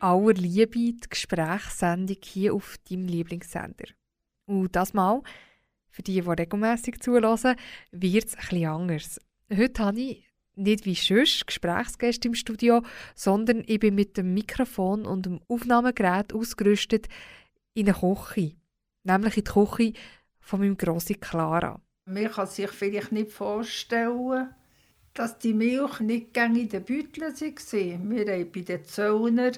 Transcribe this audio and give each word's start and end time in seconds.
Aller 0.00 0.34
Liebe 0.34 0.72
die 0.72 0.96
Gesprächssendung 1.08 2.16
hier 2.22 2.54
auf 2.54 2.76
deinem 2.88 3.06
Lieblingssender. 3.06 3.86
Und 4.46 4.74
das 4.74 4.94
Mal, 4.94 5.22
für 5.90 6.02
die, 6.02 6.20
die 6.20 6.28
regelmässig 6.28 7.00
zulassen, 7.00 7.56
wird 7.90 8.26
es 8.26 8.34
etwas 8.34 8.64
anders. 8.64 9.20
Heute 9.54 9.84
habe 9.84 10.00
ich 10.00 10.24
nicht 10.54 10.84
wie 10.84 10.94
sonst 10.94 11.46
Gesprächsgäste 11.46 12.28
im 12.28 12.34
Studio, 12.34 12.82
sondern 13.14 13.62
ich 13.66 13.80
bin 13.80 13.94
mit 13.94 14.16
dem 14.16 14.34
Mikrofon 14.34 15.06
und 15.06 15.26
dem 15.26 15.40
Aufnahmegerät 15.48 16.32
ausgerüstet 16.32 17.08
in 17.74 17.88
eine 17.88 17.98
Küche. 17.98 18.56
Nämlich 19.04 19.36
in 19.36 19.44
die 19.44 19.50
Küche 19.50 19.92
von 20.40 20.60
meinem 20.60 20.76
Grossi 20.76 21.14
Clara. 21.14 21.80
Man 22.06 22.30
kann 22.30 22.46
sich 22.46 22.70
vielleicht 22.70 23.12
nicht 23.12 23.30
vorstellen, 23.30 24.54
dass 25.14 25.38
die 25.38 25.54
Milch 25.54 26.00
nicht 26.00 26.32
gängig 26.32 26.74
in 26.74 26.84
den 26.84 26.84
Beuteln 26.84 27.34
war. 27.34 28.26
Wir 28.26 28.32
haben 28.32 28.52
bei 28.52 28.60
den 28.60 28.84
Zöllner, 28.84 29.52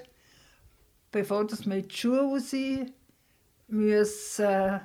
bevor 1.10 1.46
wir 1.48 1.76
in 1.76 1.88
die 1.88 1.94
Schule 1.94 2.40
sind, 2.40 2.92
müssen 3.68 4.80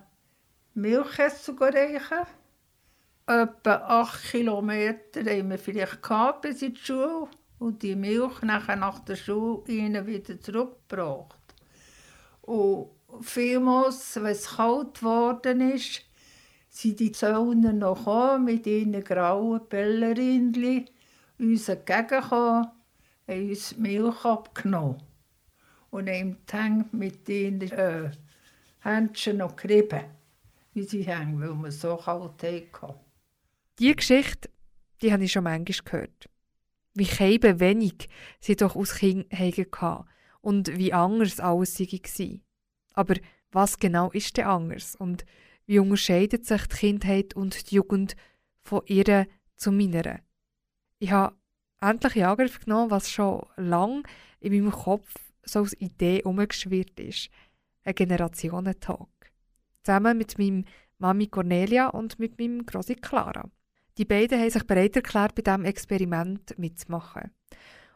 Milchkessel 0.73 1.56
reichen. 1.59 2.28
Etwa 3.28 3.76
8 3.76 4.32
Kilometer 4.32 5.22
haben 5.22 5.50
wir 5.50 5.58
vielleicht 5.58 6.02
gehabt 6.02 6.42
bis 6.42 6.62
in 6.62 6.73
die 6.73 6.80
Schule 6.80 7.28
und 7.58 7.82
die 7.82 7.95
Milch 7.95 8.42
nachher 8.44 8.76
nach 8.76 9.00
der 9.00 9.16
Schule 9.16 9.64
ihnen 9.67 10.06
wieder 10.06 10.40
zurückgebracht. 10.40 11.40
Und 12.42 12.92
vielmals, 13.22 14.16
wenn 14.17 14.26
es 14.28 14.56
kalt 14.56 15.00
geworden 15.00 15.62
ist, 15.72 16.02
sind 16.70 17.00
die 17.00 17.12
Zöllner 17.12 17.73
noch 17.73 18.38
mit 18.38 18.67
ihren 18.67 19.04
grauen 19.04 19.67
Pellerindli 19.67 20.86
uns 21.39 21.70
entgegengekommen, 21.70 22.67
haben 23.28 23.50
uns 23.50 23.78
Milch 23.78 24.26
abgenommen 24.26 25.02
und 25.96 26.08
die 26.08 26.36
Hände 26.52 26.86
mit 26.92 27.28
ihren 27.30 27.62
äh, 27.62 28.12
Händchen 28.82 29.38
noch 29.38 29.56
gerieben, 29.56 30.02
wie 30.74 30.84
sie 30.84 31.04
hängen, 31.04 31.40
weil 31.40 31.56
wir 31.64 31.72
so 31.72 31.96
kalt 31.96 32.44
hatten. 32.44 32.96
Diese 33.80 33.96
Geschichte, 33.96 34.50
die 35.02 35.14
habe 35.14 35.23
ich 35.23 35.32
schon 35.32 35.46
manchmal 35.46 35.86
gehört. 35.86 36.30
Wie 36.94 37.06
kein 37.06 37.60
wenig 37.60 38.10
sie 38.40 38.56
doch 38.56 38.76
aus 38.76 38.96
Kind 38.96 39.32
hatten 39.32 40.06
und 40.42 40.78
wie 40.78 40.92
anders 40.92 41.40
alles 41.40 41.80
war. 41.80 42.40
Aber 42.94 43.16
was 43.52 43.80
genau 43.80 44.12
ist 44.12 44.36
denn 44.36 44.46
anders 44.46 44.96
und 44.96 45.26
wie 45.66 45.80
unterscheidet 45.80 46.46
sich 46.46 46.68
die 46.68 46.76
Kindheit 46.76 47.36
und 47.36 47.72
die 47.72 47.76
Jugend 47.76 48.16
von 48.62 48.82
ihrer 48.86 49.28
zu 49.56 49.72
meiner? 49.72 50.20
Ich 51.00 51.12
habe 51.12 51.36
endlich 51.80 52.18
in 52.18 52.23
Angriff 52.23 52.60
genommen, 52.60 52.92
was 52.92 53.10
schon 53.10 53.46
lange 53.56 54.04
in 54.40 54.54
meinem 54.54 54.72
Kopf 54.72 55.25
so 55.46 55.60
als 55.60 55.80
Idee 55.80 56.24
umgeschwirrt 56.24 57.00
ist. 57.00 57.30
Ein 57.84 57.96
Generationentalk. 57.96 59.10
Zusammen 59.84 60.18
mit 60.18 60.38
meinem 60.40 60.66
Mami 60.98 61.28
Cornelia 61.28 61.89
und 61.89 62.20
mit 62.20 62.39
meinem 62.39 62.66
Grossi 62.66 62.95
Clara. 62.95 63.50
Die 63.98 64.05
beiden 64.05 64.39
haben 64.39 64.50
sich 64.50 64.64
bereit 64.64 64.95
erklärt, 64.95 65.36
bei 65.36 65.42
diesem 65.42 65.66
Experiment 65.66 66.58
mitzumachen. 66.58 67.32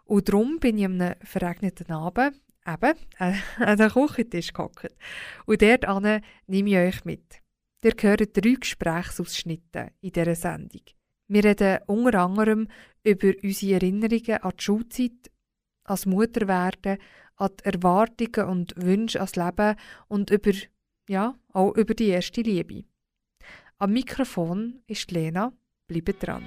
Und 0.05 0.29
darum 0.29 0.59
bin 0.59 0.77
ich 0.77 0.85
am 0.85 0.99
einem 1.01 1.15
verregneten 1.21 1.91
Abend 1.91 2.41
eben 2.65 2.95
an 3.57 3.77
den 3.77 3.89
Küchentisch 3.89 4.53
gehockt. 4.53 4.95
Und 5.45 5.61
dort 5.61 5.85
nehme 6.47 6.69
ich 6.69 6.77
euch 6.77 7.05
mit. 7.05 7.41
Ihr 7.83 7.93
hört 7.99 8.35
drei 8.35 8.55
Gesprächsausschnitte 8.59 9.91
in 10.01 10.11
dieser 10.11 10.35
Sendung. 10.35 10.81
Wir 11.27 11.43
reden 11.43 11.79
unter 11.87 12.19
anderem 12.19 12.67
über 13.03 13.31
unsere 13.43 13.73
Erinnerungen 13.75 14.41
an 14.41 14.51
die 14.57 14.63
Schulzeit, 14.63 15.31
als 15.83 16.05
Mutterwerden, 16.05 16.97
an 17.39 17.49
die 17.59 17.65
Erwartungen 17.65 18.49
und 18.49 18.73
Wünsche 18.77 19.19
ans 19.19 19.35
Leben 19.35 19.75
und 20.07 20.29
über, 20.29 20.51
ja, 21.09 21.35
auch 21.53 21.75
über 21.75 21.93
die 21.93 22.07
erste 22.07 22.41
Liebe. 22.41 22.83
Am 23.79 23.93
Mikrofon 23.93 24.81
ist 24.87 25.11
Lena. 25.11 25.53
Bleibt 25.87 26.21
dran. 26.25 26.43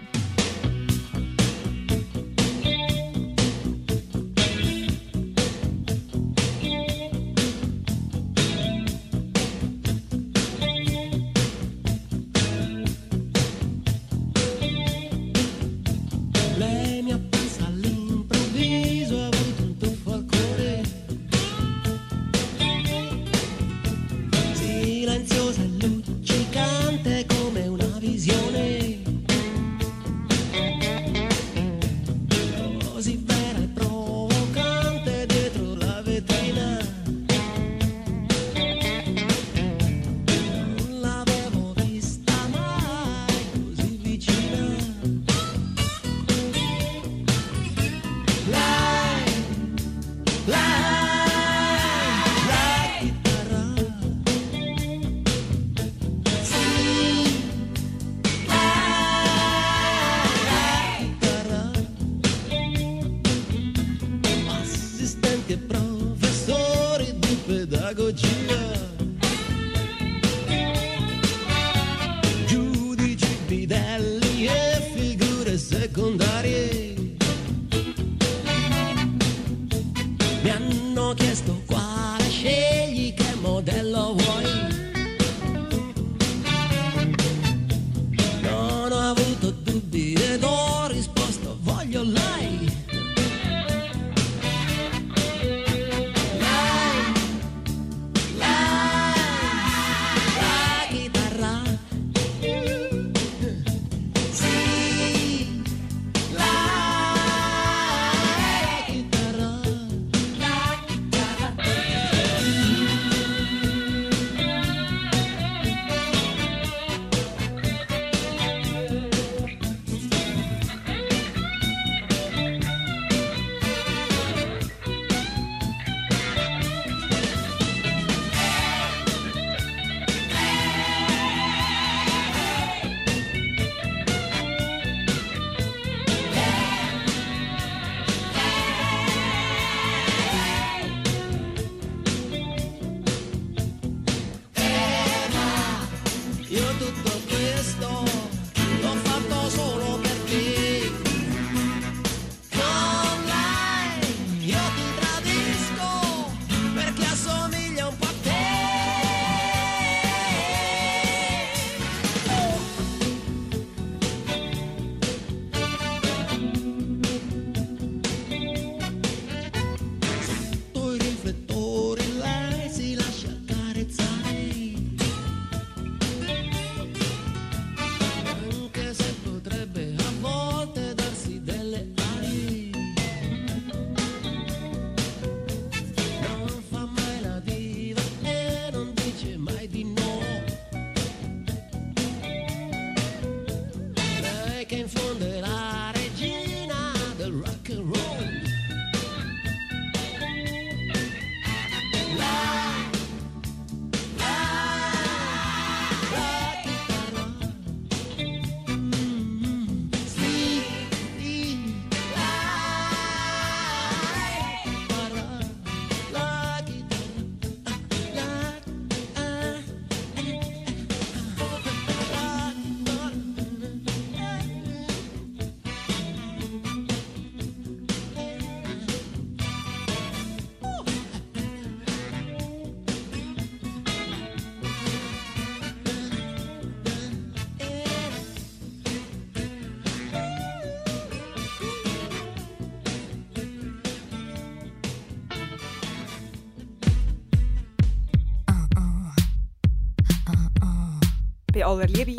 Aller 251.73 251.87
Liebe. 251.87 252.17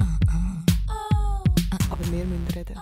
Aber 1.92 2.12
wir 2.12 2.26
müssen 2.26 2.48
reden. 2.56 2.76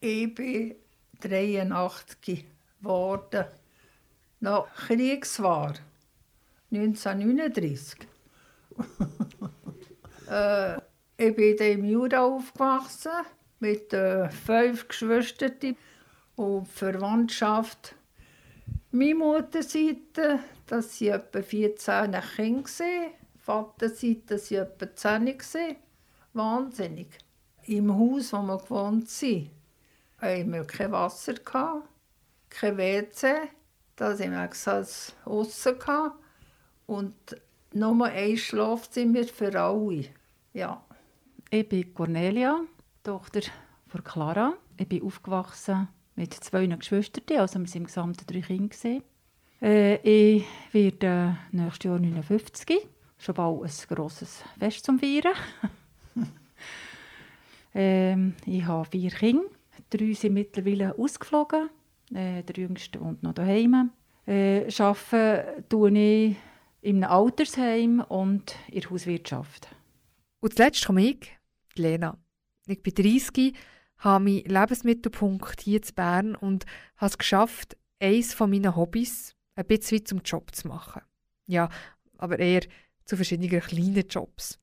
Ich 0.00 0.34
bin 0.34 0.76
83 1.20 2.46
geworden. 2.80 3.44
Nach 4.40 4.66
Kriegswahr. 4.74 5.74
1939. 6.70 8.06
äh, 10.30 10.76
ich 11.16 11.34
bin 11.34 11.56
im 11.56 11.84
Jura 11.84 12.22
aufgewachsen 12.22 13.12
mit 13.60 13.92
äh, 13.92 14.28
fünf 14.28 14.88
Geschwistern 14.88 15.76
und 16.36 16.68
Verwandtschaft. 16.68 17.94
Meine 18.90 19.14
Mutterseite, 19.14 20.40
das 20.66 21.00
waren 21.00 21.20
etwa 21.20 21.42
14 21.42 22.16
Kinder. 22.36 23.10
Vaterseite, 23.46 24.36
waren 24.36 25.26
etwa 25.26 25.40
10. 25.40 25.76
Wahnsinnig. 26.32 27.06
Im 27.66 27.94
Haus, 27.94 28.32
wo 28.32 28.42
wir 28.42 28.58
gewohnt 28.58 29.08
sind, 29.08 29.50
hatten 30.18 30.52
wir 30.52 30.64
kein 30.64 30.90
Wasser, 30.90 31.34
kein 31.34 32.76
WC. 32.76 33.48
Da 33.94 34.10
hatten 34.10 34.32
wir 34.32 34.48
gesagt, 34.48 35.14
aussen 35.24 35.76
und 36.86 37.14
nur 37.72 38.06
ein 38.06 38.36
Schlafzimmer 38.36 39.24
für 39.24 39.58
alle. 39.58 40.06
Ja. 40.52 40.82
Ich 41.48 41.68
bin 41.68 41.94
Cornelia, 41.94 42.62
Tochter 43.04 43.42
von 43.86 44.02
Clara. 44.02 44.54
Ich 44.76 44.88
bin 44.88 45.02
aufgewachsen 45.02 45.88
mit 46.16 46.34
zwei 46.34 46.66
Geschwistern, 46.66 47.38
also 47.38 47.60
wir 47.60 47.66
waren 47.66 47.76
im 47.76 47.84
Gesamten 47.84 48.26
drei 48.26 48.40
Kinder. 48.40 49.02
Äh, 49.62 49.96
ich 50.02 50.44
werde 50.72 51.38
nächstes 51.52 51.84
Jahr 51.84 51.98
59, 52.00 52.88
schon 53.18 53.34
bald 53.34 53.62
ein 53.62 53.94
grosses 53.94 54.42
Fest 54.58 54.84
zum 54.84 54.98
Feiern. 54.98 55.34
ähm, 57.74 58.34
ich 58.44 58.64
habe 58.64 58.88
vier 58.88 59.10
Kinder, 59.10 59.44
drei 59.90 60.12
sind 60.12 60.34
mittlerweile 60.34 60.96
ausgeflogen, 60.98 61.70
äh, 62.14 62.42
der 62.42 62.56
jüngste 62.56 63.00
wohnt 63.00 63.22
noch 63.22 63.34
daheim. 63.34 63.90
Äh, 64.26 64.68
arbeite 64.78 65.52
ich 65.98 66.36
in 66.82 67.02
einem 67.02 67.10
Altersheim 67.10 68.00
und 68.00 68.54
in 68.68 68.80
der 68.80 68.90
Hauswirtschaft. 68.90 69.68
Und 70.40 70.54
zuletzt 70.54 70.86
komme 70.86 71.02
ich, 71.02 71.36
die 71.76 71.82
Lena. 71.82 72.18
Ich 72.66 72.82
bin 72.82 72.94
30, 72.94 73.54
habe 73.98 74.24
meinen 74.24 74.44
Lebensmittelpunkt 74.44 75.60
hier 75.60 75.82
in 75.82 75.94
Bern 75.94 76.34
und 76.34 76.66
habe 76.96 77.10
es 77.10 77.18
geschafft, 77.18 77.76
eines 78.00 78.34
von 78.34 78.50
meinen 78.50 78.76
Hobbys 78.76 79.34
ein 79.54 79.66
bisschen 79.66 80.04
zum 80.04 80.20
Job 80.20 80.54
zu 80.54 80.68
machen. 80.68 81.02
Ja, 81.46 81.68
aber 82.18 82.38
eher 82.38 82.62
zu 83.06 83.16
verschiedenen 83.16 83.60
kleinen 83.60 84.06
Jobs. 84.08 84.58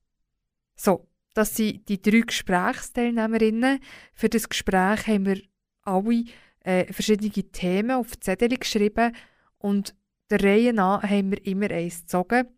So, 0.76 1.08
das 1.34 1.56
sind 1.56 1.88
die 1.88 2.00
drei 2.00 2.20
Gesprächsteilnehmerinnen. 2.20 3.80
Für 4.14 4.28
das 4.28 4.48
Gespräch 4.48 5.06
haben 5.06 5.26
wir 5.26 5.42
alle 5.82 6.24
äh, 6.60 6.92
verschiedene 6.92 7.30
Themen 7.30 7.90
auf 7.90 8.18
Zettel 8.20 8.56
geschrieben 8.56 9.14
und 9.58 9.94
der 10.30 10.42
Reihe 10.42 10.72
nach 10.72 11.02
haben 11.02 11.32
wir 11.32 11.46
immer 11.46 11.70
eins 11.70 12.02
gezogen 12.02 12.48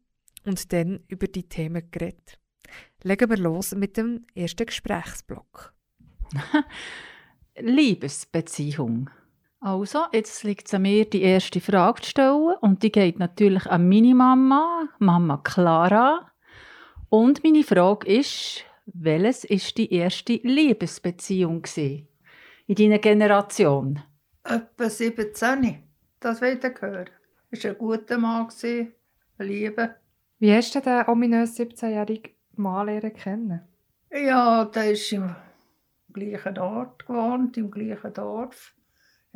und 0.44 0.72
dann 0.72 1.00
über 1.08 1.26
die 1.26 1.48
Themen 1.48 1.90
geredet. 1.90 2.38
Legen 3.02 3.30
wir 3.30 3.36
los 3.36 3.74
mit 3.74 3.96
dem 3.96 4.26
ersten 4.34 4.66
Gesprächsblock. 4.66 5.72
Liebesbeziehung. 7.58 9.10
Also, 9.66 10.04
jetzt 10.12 10.44
liegt 10.44 10.68
es 10.68 10.74
an 10.74 10.82
mir, 10.82 11.10
die 11.10 11.22
erste 11.22 11.60
Frage 11.60 12.00
zu 12.00 12.10
stellen. 12.10 12.54
Und 12.60 12.84
die 12.84 12.92
geht 12.92 13.18
natürlich 13.18 13.66
an 13.66 13.88
meine 13.88 14.14
Mama, 14.14 14.88
Mama 15.00 15.38
Clara. 15.38 16.30
Und 17.08 17.42
meine 17.42 17.64
Frage 17.64 18.06
ist, 18.06 18.62
welches 18.86 19.42
ist 19.42 19.76
die 19.76 19.92
erste 19.92 20.34
Liebesbeziehung 20.34 21.62
gewesen? 21.62 22.06
in 22.68 22.76
deiner 22.76 22.98
Generation? 22.98 24.00
Etwa 24.44 24.88
17. 24.88 25.82
Das 26.20 26.40
will 26.40 26.60
ich 26.62 26.80
hören. 26.80 27.10
Er 27.50 27.64
war 27.64 27.70
ein 27.70 27.78
guter 27.78 28.18
Mann, 28.18 28.48
ein 28.62 28.92
Liebe. 29.38 29.96
Wie 30.38 30.54
hast 30.54 30.76
du 30.76 30.80
den 30.80 31.08
ominösen 31.08 31.70
17-jährigen 31.70 32.34
Mann 32.54 32.86
lernen 32.86 33.12
kennen? 33.14 33.60
Ja, 34.12 34.64
der 34.64 34.92
ist 34.92 35.12
im 35.12 35.34
gleichen 36.12 36.56
Ort 36.58 37.04
gewohnt, 37.04 37.56
im 37.56 37.68
gleichen 37.68 38.14
Dorf. 38.14 38.75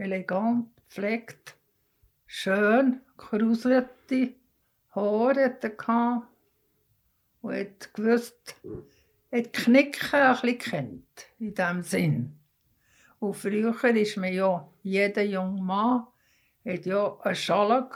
Elegant, 0.00 0.74
gepflegt, 0.88 1.56
schön, 2.26 3.02
kruselte 3.18 4.32
Haare 4.94 5.44
hatte 5.44 5.76
er 5.88 6.26
und 7.42 7.54
hat 7.54 7.92
gewusst, 7.92 8.56
hat 9.30 9.52
Knicken 9.52 10.20
ein 10.20 10.40
bisschen 10.40 11.06
in 11.38 11.54
diesem 11.54 11.82
Sinn. 11.82 12.38
Und 13.18 13.34
früher 13.34 13.84
ist 13.94 14.16
man 14.16 14.32
ja, 14.32 14.66
jeder 14.82 15.22
junge 15.22 15.60
Mann 15.60 16.06
hat 16.64 16.86
ja 16.86 17.18
eine 17.20 17.34
Schale 17.34 17.86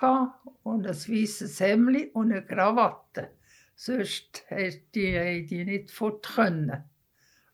und 0.62 0.86
ein 0.86 0.94
weißes 0.94 1.58
Hemd 1.60 2.14
und 2.14 2.32
eine 2.32 2.44
Krawatte. 2.44 3.30
Sonst 3.76 4.44
hätte 4.48 4.82
die, 4.94 5.46
die 5.46 5.64
nicht 5.64 5.90
fort 5.90 6.34
können. 6.34 6.84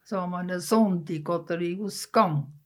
So 0.02 0.18
an 0.18 0.34
einem 0.34 0.58
Sonntag 0.58 1.28
oder 1.28 1.60
im 1.60 1.84
Ausgang. 1.84 2.59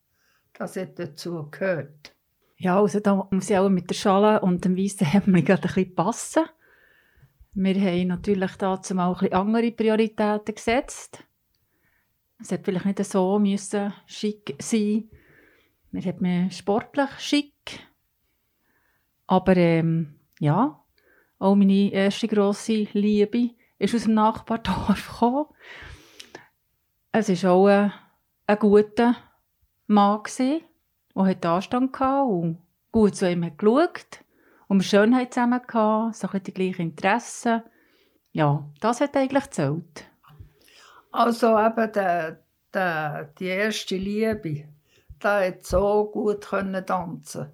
Das 0.55 0.77
hat 0.77 0.99
dazu 0.99 1.49
gehört. 1.51 2.15
Ja, 2.57 2.81
also 2.81 3.01
da 3.01 3.29
muss 3.31 3.51
ich 3.51 3.59
auch 3.59 3.69
mit 3.69 3.91
der 3.91 3.95
Schale 3.95 4.41
und 4.41 4.65
dem 4.65 4.77
weißen 4.77 5.07
Hemd 5.07 5.29
ein 5.29 5.45
bisschen 5.45 5.95
passen. 5.95 6.45
Wir 7.53 7.75
haben 7.75 8.09
natürlich 8.09 8.57
dazu 8.57 8.95
mal 8.95 9.09
ein 9.09 9.15
bisschen 9.15 9.33
andere 9.33 9.73
Prioritäten 9.73 10.55
gesetzt. 10.55 11.25
Es 12.41 12.51
hätte 12.51 12.65
vielleicht 12.65 12.87
nicht 12.87 13.05
so 13.05 13.39
müssen 13.39 13.93
schick 14.07 14.57
sein. 14.61 15.11
Wir 15.91 16.03
haben 16.13 16.51
sportlich 16.51 17.11
schick 17.19 17.81
Aber 19.27 19.57
ähm, 19.57 20.19
ja, 20.41 20.81
auch 21.39 21.55
meine 21.55 21.93
erste 21.93 22.29
grosse 22.29 22.89
Liebe 22.93 23.51
ist 23.79 23.95
aus 23.95 24.05
dem 24.05 24.15
Nachbardorf 24.15 25.09
gekommen. 25.13 25.47
Es 27.13 27.45
war 27.45 27.53
auch 27.53 27.67
ein, 27.67 27.93
ein 28.47 28.59
guter 28.59 29.17
Mann, 29.87 30.23
gewesen, 30.23 30.63
der 31.15 31.25
hat 31.27 31.47
Anstand 31.47 31.99
hatte 31.99 32.25
und 32.25 32.59
gut 32.91 33.17
zu 33.17 33.31
ihm 33.31 33.57
geschaut. 33.57 34.21
Und 34.67 34.83
Schönheit 34.83 35.35
zusammen 35.35 35.61
gehabt, 35.67 36.17
so 36.17 36.29
ein 36.29 36.43
die 36.43 36.55
gleichen 36.55 36.83
Interessen. 36.83 37.63
Ja, 38.33 38.65
das 38.81 39.01
hat 39.01 39.17
eigentlich 39.17 39.45
gezählt. 39.45 40.07
Also 41.13 41.59
eben 41.59 41.93
der, 41.93 42.41
der, 42.73 43.25
die 43.39 43.47
erste 43.47 43.97
Liebe, 43.97 44.65
der 45.23 45.49
hat 45.49 45.65
so 45.65 46.11
gut 46.11 46.43
tanzen. 46.43 47.53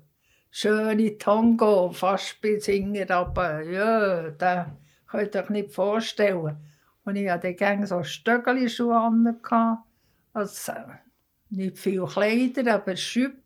Schöne 0.50 1.18
Tango, 1.18 1.90
fast 1.90 2.40
bis 2.40 2.66
hinten 2.66 3.12
runter. 3.12 3.60
Ja, 3.62 4.30
das 4.30 4.66
könnt 5.06 5.34
ihr 5.34 5.42
euch 5.42 5.50
nicht 5.50 5.74
vorstellen. 5.74 6.56
Und 7.04 7.16
ich 7.16 7.28
hatte 7.28 7.54
dann 7.54 7.86
so 7.86 8.02
Stöckelschuhe 8.02 8.96
an. 8.96 9.40
Also, 10.32 10.72
nicht 11.50 11.78
viel 11.78 12.04
Kleider, 12.04 12.74
aber 12.74 12.96
Schüpp, 12.96 13.42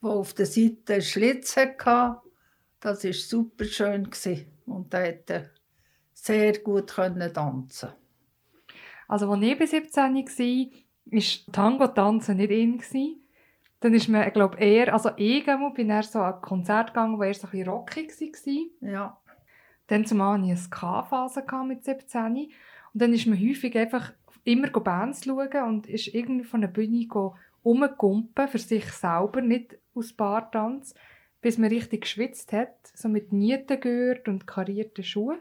wo 0.00 0.10
auf 0.10 0.34
der 0.34 0.46
Seite 0.46 0.94
einen 0.94 1.02
Schlitz 1.02 1.56
hatte. 1.56 2.20
Das 2.80 3.04
war 3.04 3.12
super 3.12 3.64
schön. 3.64 4.08
Und 4.66 4.92
da 4.92 5.00
er 5.30 5.50
sehr 6.12 6.58
gut 6.60 6.90
tanzen. 7.34 7.90
Also, 9.08 9.30
als 9.30 9.42
ich 9.42 9.58
bis 9.58 9.70
17 9.70 10.14
war, 10.14 10.70
war 11.06 11.52
Tango-Tanzen 11.52 12.36
nicht 12.36 12.50
in. 12.50 12.80
Dann 13.80 13.92
ist 13.92 14.08
man, 14.08 14.32
glaube 14.32 14.58
eher, 14.58 14.94
also 14.94 15.10
ich 15.16 15.44
bin 15.74 15.90
eher 15.90 16.02
so 16.02 16.20
an 16.20 16.34
ein 16.34 16.40
Konzert 16.40 16.88
gegangen, 16.88 17.18
das 17.18 17.26
eher 17.26 17.34
so 17.34 17.46
ein 17.46 17.50
bisschen 17.50 17.68
rockig 17.68 18.10
war. 18.80 18.90
Ja. 18.90 19.20
Dann 19.88 20.06
zumal 20.06 20.38
hatte 20.38 20.44
ich 20.44 20.52
eine 20.52 20.58
Ska-Phase 20.58 21.44
mit 21.66 21.84
17. 21.84 22.34
Und 22.36 22.50
dann 22.94 23.12
ist 23.12 23.26
man 23.26 23.38
häufig 23.38 23.76
einfach 23.76 24.12
immer 24.44 24.68
Bands 24.68 25.24
schauen 25.24 25.64
und 25.66 25.86
ist 25.86 26.08
irgendwie 26.08 26.44
von 26.44 26.60
der 26.60 26.68
Bühne 26.68 27.08
rumgumpen 27.64 28.48
für 28.48 28.58
sich 28.58 28.90
selber, 28.92 29.40
nicht 29.40 29.78
aus 29.94 30.12
Bartanz, 30.12 30.94
bis 31.40 31.58
man 31.58 31.70
richtig 31.70 32.02
geschwitzt 32.02 32.52
hat, 32.52 32.74
so 32.94 33.08
mit 33.08 33.32
Nietengurt 33.32 34.28
und 34.28 34.46
karierten 34.46 35.04
Schuhen. 35.04 35.38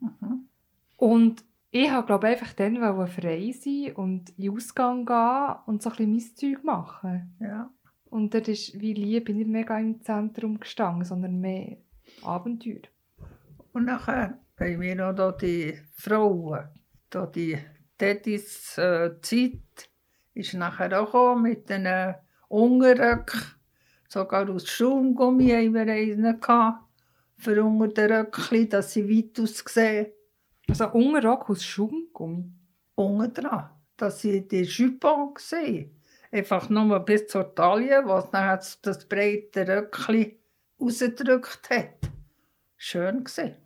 Mhm. 0.00 0.48
Und 0.96 1.44
ich 1.70 1.90
wollte, 1.92 2.06
glaube 2.06 2.26
einfach 2.28 2.52
dann 2.54 2.76
frei 3.08 3.52
sein 3.52 3.92
und 3.94 4.30
in 4.30 4.44
den 4.44 4.54
Ausgang 4.54 5.04
gehen 5.04 5.56
und 5.66 5.82
so 5.82 5.90
ein 5.90 5.96
bisschen 5.96 6.12
mein 6.12 6.36
Zeug 6.36 6.64
machen. 6.64 7.36
ja. 7.40 7.70
Und 8.10 8.32
dort 8.32 8.48
ist 8.48 8.80
wie 8.80 8.94
Liebe 8.94 9.34
nicht 9.34 9.48
mega 9.48 9.78
im 9.78 10.00
Zentrum 10.00 10.58
gestanden, 10.58 11.04
sondern 11.04 11.40
mehr 11.40 11.76
Abenteuer. 12.22 12.80
Und 13.74 13.84
nachher 13.84 14.38
haben 14.58 14.80
wir 14.80 14.94
noch 14.94 15.36
die 15.36 15.78
Frauen. 15.92 16.68
Da 17.10 17.26
die 17.26 17.58
Teddys 17.98 18.78
äh, 18.78 19.10
Zeit 19.20 19.90
ist 20.34 20.54
nachher 20.54 21.00
auch 21.00 21.06
gekommen 21.06 21.42
mit 21.42 21.68
den 21.68 21.86
äh, 21.86 22.14
Unterröcken. 22.48 23.40
Sogar 24.08 24.48
aus 24.48 24.68
Schaumgummi 24.68 25.48
haben 25.50 25.74
wir 25.74 25.82
einen 25.82 26.40
gehabt, 26.40 26.84
für 27.36 27.62
unter 27.62 27.88
den 28.08 28.12
Röckchen, 28.12 28.68
dass 28.68 28.92
sie 28.92 29.08
weit 29.08 29.38
aussehen. 29.40 30.06
Also 30.68 30.88
Unterrock 30.90 31.50
aus 31.50 31.64
Schaumgummi. 31.64 32.52
Unten 32.94 33.34
dran. 33.34 33.70
Dass 33.96 34.20
sie 34.20 34.46
die 34.46 34.62
Jupon 34.62 35.34
sehen. 35.38 36.00
Einfach 36.30 36.68
nur 36.68 37.00
bis 37.00 37.26
zur 37.26 37.54
Taille, 37.54 38.02
was 38.04 38.30
dann 38.30 38.56
das- 38.56 38.80
das 38.80 39.06
breite 39.08 39.66
Röckchen 39.66 40.32
rausgedrückt 40.80 41.68
hat. 41.70 42.10
Schön 42.76 43.24
gesehen. 43.24 43.56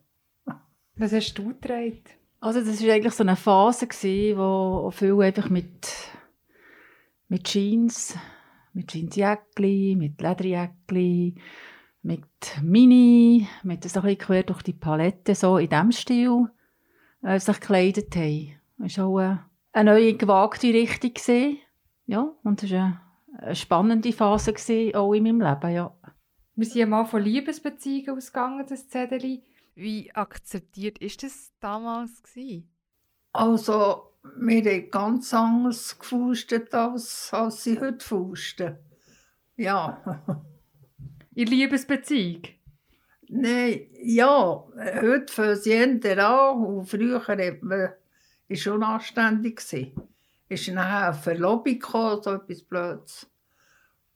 Was 0.97 1.12
hast 1.12 1.35
du 1.35 1.49
getragen? 1.49 2.03
Also 2.43 2.61
das 2.61 2.83
war 2.83 2.95
eigentlich 2.95 3.15
so 3.15 3.23
eine 3.23 3.37
Phase, 3.37 3.87
gewesen, 3.87 4.37
wo 4.37 4.91
viele 4.91 5.27
einfach 5.27 5.49
mit, 5.49 5.87
mit 7.29 7.45
Jeans, 7.45 8.17
mit 8.73 8.93
Jeansjäckli, 8.93 9.95
mit 9.97 10.21
Lederjäckli, 10.21 11.37
mit 12.03 12.27
Mini, 12.61 13.47
mit 13.63 13.85
so 13.85 14.01
ein 14.01 14.07
bisschen 14.07 14.19
quer 14.19 14.43
durch 14.43 14.63
die 14.63 14.73
Palette, 14.73 15.37
so 15.37 15.57
in 15.57 15.69
diesem 15.69 15.93
Stil, 15.93 16.51
äh, 17.23 17.39
sich 17.39 17.61
gekleidet 17.61 18.17
haben. 18.17 18.57
Das 18.77 18.99
war 18.99 19.07
auch 19.07 19.19
eine, 19.19 19.45
eine 19.73 19.91
neue, 19.93 20.15
gewagte 20.15 20.67
Richtung. 20.75 21.13
Ja, 22.07 22.35
und 22.43 22.61
es 22.61 22.73
war 22.73 23.01
eine, 23.35 23.43
eine 23.45 23.55
spannende 23.55 24.13
Phase, 24.13 24.53
auch 24.95 25.13
in 25.13 25.23
meinem 25.23 25.41
Leben, 25.41 25.71
ja. 25.71 25.95
Wir 26.57 26.67
sind 26.67 26.81
ja 26.81 26.87
mal 26.87 27.05
von 27.05 27.23
Liebesbeziehungen 27.23 28.19
ausgegangen, 28.19 28.67
das 28.69 28.89
Zettel. 28.89 29.43
Wie 29.75 30.12
akzeptiert 30.14 30.99
ist 30.99 31.23
das 31.23 31.52
damals? 31.61 32.23
Gewesen? 32.23 32.69
Also, 33.33 34.12
wir 34.38 34.61
haben 34.71 34.91
ganz 34.91 35.33
anders 35.33 35.99
gefustet, 35.99 36.75
als, 36.75 37.33
als 37.33 37.64
sie 37.64 37.81
heute 37.81 38.05
fusten. 38.05 38.76
Ja. 39.57 40.23
In 41.35 41.47
Liebesbeziehung? 41.47 42.43
Nein, 43.29 43.87
ja, 44.02 44.64
heute 45.00 45.33
fangen 45.33 45.57
sie 45.57 45.71
eher 45.71 46.29
an 46.29 46.59
und 46.64 46.85
früher 46.87 47.26
hat 47.26 47.62
man, 47.62 47.93
ist 48.49 48.62
schon 48.62 48.83
anständig. 48.83 49.57
gewesen. 49.57 49.93
Ist 50.50 50.69
nachher 50.69 51.07
eine 51.07 51.14
Verlobung 51.14 51.64
gekommen, 51.79 52.23
so 52.23 52.33
etwas 52.35 52.62
Blödes. 52.62 53.31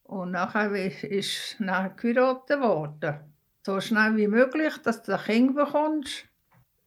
Und 0.02 0.32
nachher 0.32 0.70
ist- 0.72 1.04
ist 1.04 1.56
nachher 1.60 1.90
geheiratet 1.96 2.60
worden. 2.60 3.20
So 3.66 3.80
schnell 3.80 4.16
wie 4.16 4.28
möglich, 4.28 4.74
dass 4.84 5.02
du 5.02 5.12
ein 5.12 5.24
Kind 5.24 5.56
bekommst. 5.56 6.24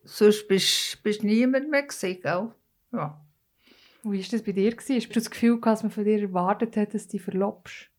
Sonst 0.06 0.48
bist 0.48 0.98
du 1.04 1.28
niemand 1.28 1.70
mehr 1.70 1.84
gewesen, 1.84 2.22
gell? 2.22 2.52
Ja. 2.94 3.20
Wie 4.04 4.18
war 4.24 4.28
das 4.32 4.42
bei 4.44 4.54
dir? 4.54 4.72
Gewesen? 4.74 4.96
Hast 4.96 5.10
du 5.10 5.14
das 5.14 5.30
Gefühl, 5.30 5.60
gehabt, 5.60 5.66
dass 5.76 5.84
man 5.84 5.92
von 5.92 6.06
dir 6.06 6.22
erwartet 6.22 6.78
hat, 6.78 6.94
dass 6.94 7.06
du 7.08 7.18
dich 7.18 7.22
verlobst? 7.22 7.90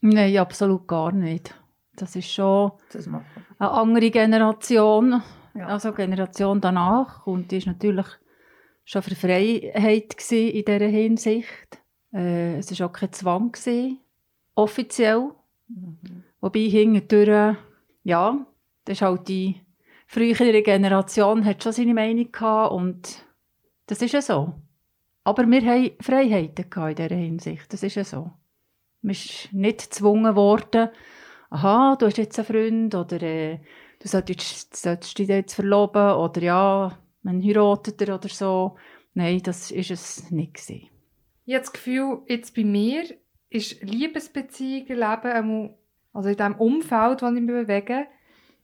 Nein, 0.00 0.36
absolut 0.36 0.88
gar 0.88 1.12
nicht. 1.12 1.54
Das 1.94 2.16
ist 2.16 2.28
schon 2.32 2.72
Das 2.90 3.06
eine 3.06 3.22
andere 3.60 4.10
Generation, 4.10 5.22
Ja. 5.54 5.66
also 5.68 5.92
Generation 5.92 6.60
danach. 6.60 7.24
Und 7.24 7.52
die 7.52 7.64
war 7.64 7.72
natürlich 7.72 8.06
schon 8.84 9.02
für 9.02 9.14
Freiheit 9.14 10.18
gewesen 10.18 10.48
in 10.56 10.64
dieser 10.64 10.86
Hinsicht. 10.88 11.80
Äh, 12.12 12.56
es 12.58 12.80
war 12.80 12.88
auch 12.88 12.92
kein 12.92 13.12
Zwang, 13.12 13.52
gewesen, 13.52 14.00
offiziell. 14.56 15.30
Wobei 16.40 16.68
hinterher, 16.68 17.58
ja, 18.06 18.46
das 18.84 18.98
ist 18.98 19.02
halt 19.02 19.26
die 19.26 19.60
frühere 20.06 20.62
Generation 20.62 21.44
hat 21.44 21.62
schon 21.64 21.72
seine 21.72 21.92
Meinung 21.92 22.30
gehabt 22.30 22.72
und 22.72 23.26
das 23.86 24.00
ist 24.00 24.12
ja 24.12 24.22
so. 24.22 24.54
Aber 25.24 25.44
wir 25.48 25.60
hatten 25.62 26.00
Freiheiten 26.00 26.66
in 26.72 26.94
dieser 26.94 27.16
Hinsicht, 27.16 27.72
das 27.72 27.82
ist 27.82 27.96
ja 27.96 28.04
so. 28.04 28.30
Man 29.02 29.10
ist 29.10 29.52
nicht 29.52 29.90
gezwungen 29.90 30.36
worden, 30.36 30.90
aha, 31.50 31.96
du 31.96 32.06
hast 32.06 32.18
jetzt 32.18 32.38
einen 32.38 32.46
Freund 32.46 32.94
oder 32.94 33.20
äh, 33.22 33.58
du 34.00 34.06
solltest, 34.06 34.76
solltest 34.76 35.18
dich 35.18 35.26
jetzt 35.26 35.54
verloben 35.54 36.12
oder 36.12 36.40
ja, 36.40 36.98
man 37.22 37.42
heiratet 37.42 38.00
er 38.02 38.14
oder 38.14 38.28
so. 38.28 38.76
Nein, 39.14 39.42
das 39.42 39.72
war 39.72 39.78
es 39.78 40.30
nicht. 40.30 40.54
Gewesen. 40.54 40.88
Ich 41.44 41.54
habe 41.54 41.64
das 41.64 41.72
Gefühl, 41.72 42.22
jetzt 42.28 42.54
bei 42.54 42.62
mir 42.62 43.02
ist 43.50 43.82
Liebesbeziehung 43.82 44.86
Leben, 44.86 45.74
also 46.16 46.28
in 46.28 46.36
dem 46.36 46.54
Umfeld, 46.56 47.22
das 47.22 47.34
ich 47.34 47.40
mich 47.40 47.46
bewege, 47.46 48.06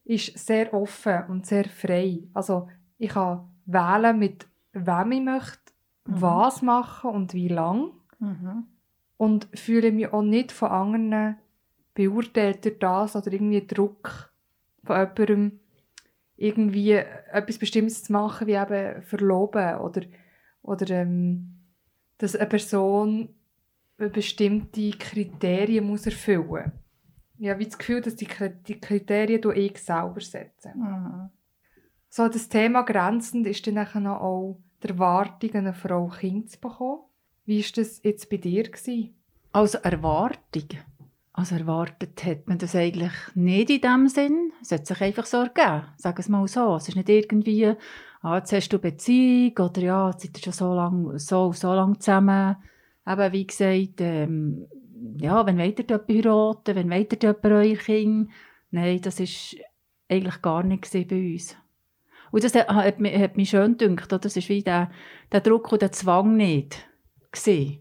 ist 0.05 0.39
sehr 0.39 0.73
offen 0.75 1.25
und 1.29 1.47
sehr 1.47 1.65
frei. 1.65 2.25
Also 2.33 2.69
ich 2.99 3.11
kann 3.11 3.49
wählen, 3.67 4.19
mit 4.19 4.47
wem 4.73 5.13
ich 5.13 5.21
möchte, 5.21 5.63
Mhm. 6.07 6.21
was 6.21 6.63
machen 6.63 7.11
und 7.11 7.35
wie 7.35 7.49
lang. 7.49 7.93
Mhm. 8.19 8.65
Und 9.17 9.49
fühle 9.55 9.93
mich 9.93 10.13
auch 10.13 10.23
nicht 10.23 10.51
von 10.51 10.71
anderen 10.71 11.37
beurteilt 11.95 12.65
durch 12.65 12.79
das 12.79 13.15
oder 13.15 13.33
irgendwie 13.33 13.65
Druck 13.67 14.33
von 14.83 14.97
jemandem, 14.97 15.61
irgendwie 16.37 16.93
etwas 16.93 17.59
Bestimmtes 17.59 18.03
zu 18.05 18.13
machen, 18.13 18.49
wie 18.49 18.55
eben 18.55 19.03
verloben 19.03 19.77
oder, 19.77 20.01
oder 20.63 20.91
ähm, 20.91 21.61
dass 22.19 22.35
eine 22.35 22.49
Person 22.49 23.29
bestimmte 23.97 24.91
Kriterien 24.91 25.87
muss 25.87 26.07
erfüllen 26.07 26.73
habe 27.51 27.61
wie 27.61 27.67
das 27.67 27.79
Gefühl, 27.79 28.01
dass 28.01 28.17
die, 28.17 28.29
die 28.67 28.81
Kriterien 28.81 29.41
du 29.41 29.51
ich 29.51 29.79
selber 29.79 30.21
setze. 30.21 30.73
Mhm. 30.75 31.31
So, 32.09 32.29
das 32.29 32.49
Thema 32.49 32.83
grenzend 32.83 33.47
ist 33.47 33.67
dann 33.67 33.75
nachher 33.75 34.01
noch 34.01 34.21
auch 34.21 34.61
die 34.83 34.89
Erwartung, 34.89 35.51
eine 35.55 35.73
Frau 35.73 36.09
Kind 36.09 36.51
zu 36.51 36.61
bekommen. 36.61 37.01
Wie 37.45 37.63
war 37.63 37.71
das 37.77 38.03
jetzt 38.03 38.29
bei 38.29 38.37
dir? 38.37 38.65
Gewesen? 38.65 39.15
Also 39.53 39.79
Erwartung. 39.79 40.69
Also 41.33 41.57
erwartet 41.57 42.25
hat 42.25 42.47
man 42.47 42.59
das 42.59 42.77
eigentlich 42.77 43.13
nicht 43.35 43.71
in 43.71 43.81
dem 43.81 44.09
Sinn. 44.09 44.53
Es 44.61 44.71
hat 44.71 44.87
sich 44.87 45.01
einfach 45.01 45.25
so 45.25 45.39
ergeben. 45.39 45.87
Sag 45.97 46.19
es 46.19 46.29
mal 46.29 46.47
so. 46.47 46.77
Es 46.77 46.89
ist 46.89 46.97
nicht 46.97 47.09
irgendwie, 47.09 47.75
ah, 48.21 48.37
jetzt 48.37 48.53
hast 48.53 48.69
du 48.69 48.79
Beziehung 48.79 49.57
oder 49.59 49.81
ja, 49.81 50.11
jetzt 50.11 50.23
seid 50.23 50.37
ihr 50.37 50.43
schon 50.43 50.53
so 50.53 50.75
lange 50.75 51.19
so, 51.19 51.53
so 51.53 51.73
lang 51.73 51.99
zusammen. 51.99 52.57
Eben, 53.07 53.33
wie 53.33 53.47
gesagt, 53.47 54.01
ähm, 54.01 54.67
ja, 55.19 55.45
wenn 55.47 55.59
wollt 55.59 55.79
ihr 55.79 55.85
jemanden 55.89 56.15
heiraten, 56.15 56.77
wenn 56.77 56.91
wollt 56.91 57.13
ihr 57.13 57.19
jemanden 57.21 57.53
euer 57.53 57.77
Kind? 57.77 58.31
Nein, 58.71 59.01
das 59.01 59.19
war 59.21 59.61
eigentlich 60.09 60.43
gar 60.43 60.63
nicht 60.63 60.91
bei 60.93 61.33
uns. 61.33 61.57
Und 62.31 62.45
das 62.45 62.55
hat, 62.55 62.69
hat, 62.69 63.01
mich- 63.01 63.17
hat 63.19 63.37
mich 63.37 63.51
schön 63.51 63.77
gedacht. 63.77 64.13
oder? 64.13 64.19
Das 64.21 64.37
ist 64.37 64.49
wie 64.49 64.63
der, 64.63 64.91
der 65.31 65.41
Druck 65.41 65.71
und 65.73 65.83
der 65.83 65.93
Zwang 65.93 66.37
nicht. 66.37 66.89
Gewesen. 67.31 67.81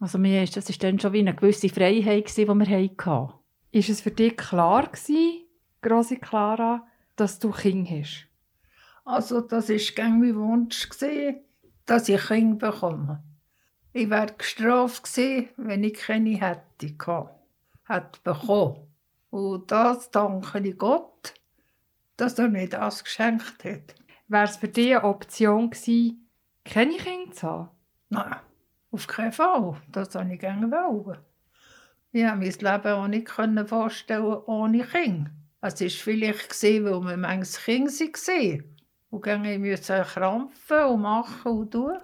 Also 0.00 0.18
mir 0.18 0.44
ist, 0.44 0.56
das 0.56 0.68
war 0.68 0.76
dann 0.78 1.00
schon 1.00 1.12
wie 1.12 1.18
eine 1.20 1.34
gewisse 1.34 1.68
Freiheit, 1.68 2.26
gewesen, 2.26 2.60
die 2.62 2.68
wir 2.70 2.78
hatten. 2.96 3.32
Ist 3.72 3.88
es 3.88 4.00
für 4.00 4.12
dich 4.12 4.36
klar 4.36 4.86
gewesen, 4.86 5.44
grosse 5.82 6.16
Clara, 6.16 6.86
dass 7.16 7.38
du 7.40 7.50
Kind 7.50 7.90
hast? 7.90 8.26
Also 9.04 9.40
das 9.40 9.68
war 9.68 9.94
gern 9.96 10.20
mein 10.20 10.36
Wunsch, 10.36 10.88
gewesen, 10.88 11.40
dass 11.86 12.08
ich 12.08 12.20
Kinder 12.20 12.70
bekomme. 12.70 13.24
Ich 13.92 14.10
wäre 14.10 14.32
gestraft 14.36 15.04
gewesen, 15.04 15.48
wenn 15.56 15.84
ich 15.84 15.94
keine 15.94 16.38
hätte 16.38 16.92
gehabt, 16.92 17.34
hätte 17.86 18.20
bekommen. 18.22 18.86
Und 19.30 19.70
das 19.70 20.10
danke 20.10 20.58
ich 20.60 20.76
Gott, 20.76 21.34
dass 22.16 22.38
er 22.38 22.48
mir 22.48 22.68
das 22.68 23.04
geschenkt 23.04 23.64
hat. 23.64 23.94
Wäre 24.28 24.44
es 24.44 24.56
für 24.56 24.68
dich 24.68 24.94
eine 24.94 25.04
Option 25.04 25.70
gewesen, 25.70 26.28
keine 26.64 26.96
Kinder 26.96 27.32
zu 27.32 27.46
haben? 27.46 27.68
Nein, 28.10 28.36
auf 28.90 29.06
keinen 29.06 29.32
Fall. 29.32 29.80
Das 29.90 30.14
wollte 30.14 30.34
ich 30.34 30.40
gerne 30.40 30.70
wollen. 30.70 31.18
Ich 32.12 32.24
konnte 32.24 32.36
mein 32.36 32.50
Leben 32.50 32.94
auch 32.94 33.06
nicht 33.08 33.68
vorstellen 33.68 34.42
ohne 34.46 34.84
Kind. 34.84 35.30
Es 35.60 35.80
war 35.80 35.88
vielleicht, 35.88 36.62
weil 36.62 37.00
wir 37.00 37.16
manches 37.16 37.58
Kind 37.64 37.88
waren. 37.88 38.76
Und 39.10 39.22
gerne 39.22 39.58
musste 39.58 40.02
krampfen 40.02 40.84
und 40.84 41.00
machen 41.00 41.52
und 41.52 41.70
tun. 41.70 41.98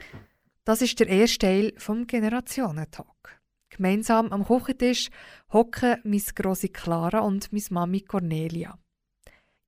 Das 0.66 0.80
ist 0.80 0.98
der 0.98 1.08
erste 1.08 1.38
Teil 1.40 1.72
vom 1.76 2.06
Generationentag. 2.06 3.38
Gemeinsam 3.68 4.32
am 4.32 4.46
Küchentisch 4.46 5.10
hocken 5.52 5.98
Miss 6.04 6.34
grosse 6.34 6.70
Clara 6.70 7.20
und 7.20 7.52
Miss 7.52 7.70
Mami 7.70 8.00
Cornelia. 8.00 8.78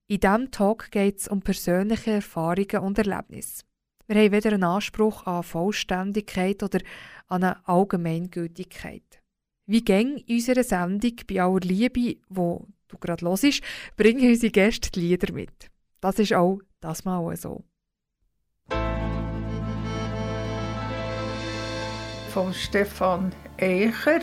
In 0.09 0.21
diesem 0.21 0.51
Talk 0.51 0.91
geht 0.91 1.19
es 1.19 1.29
um 1.29 1.43
persönliche 1.43 2.13
Erfahrungen 2.13 2.79
und 2.79 2.97
Erlebnisse. 2.97 3.65
Wir 4.07 4.17
haben 4.17 4.33
weder 4.33 4.53
einen 4.53 4.65
Anspruch 4.65 5.27
an 5.27 5.43
Vollständigkeit 5.43 6.63
oder 6.63 6.79
an 7.27 7.45
eine 7.45 7.69
Allgemeingültigkeit. 7.69 9.21
Wie 9.67 9.85
gäng 9.85 10.17
in 10.17 10.37
unserer 10.37 10.63
Sendung 10.63 11.17
bei 11.29 11.43
aller 11.43 11.61
Liebe, 11.61 12.21
wo 12.29 12.69
du 12.89 12.97
gerade 12.97 13.27
hörst, 13.27 13.61
bringen 13.97 14.31
unsere 14.31 14.53
Gäste 14.53 14.91
die 14.93 15.01
Lieder 15.01 15.33
mit. 15.35 15.71
Das 16.01 16.19
ist 16.21 16.33
auch 16.33 16.61
das 16.81 17.05
Mal 17.05 17.37
so. 17.37 17.65
Von 22.37 22.53
Stefan 22.53 23.33
Eicher, 23.59 24.21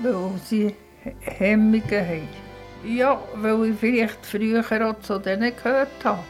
weil 0.00 0.32
sie 0.44 0.74
Hemmungen 1.20 1.84
haben. 1.88 2.28
Ja, 2.84 3.22
weil 3.36 3.66
ich 3.66 3.78
vielleicht 3.78 4.26
früher 4.26 4.64
auch 4.64 4.98
zu 4.98 5.16
denen 5.20 5.54
gehört 5.54 5.92
habe. 6.02 6.24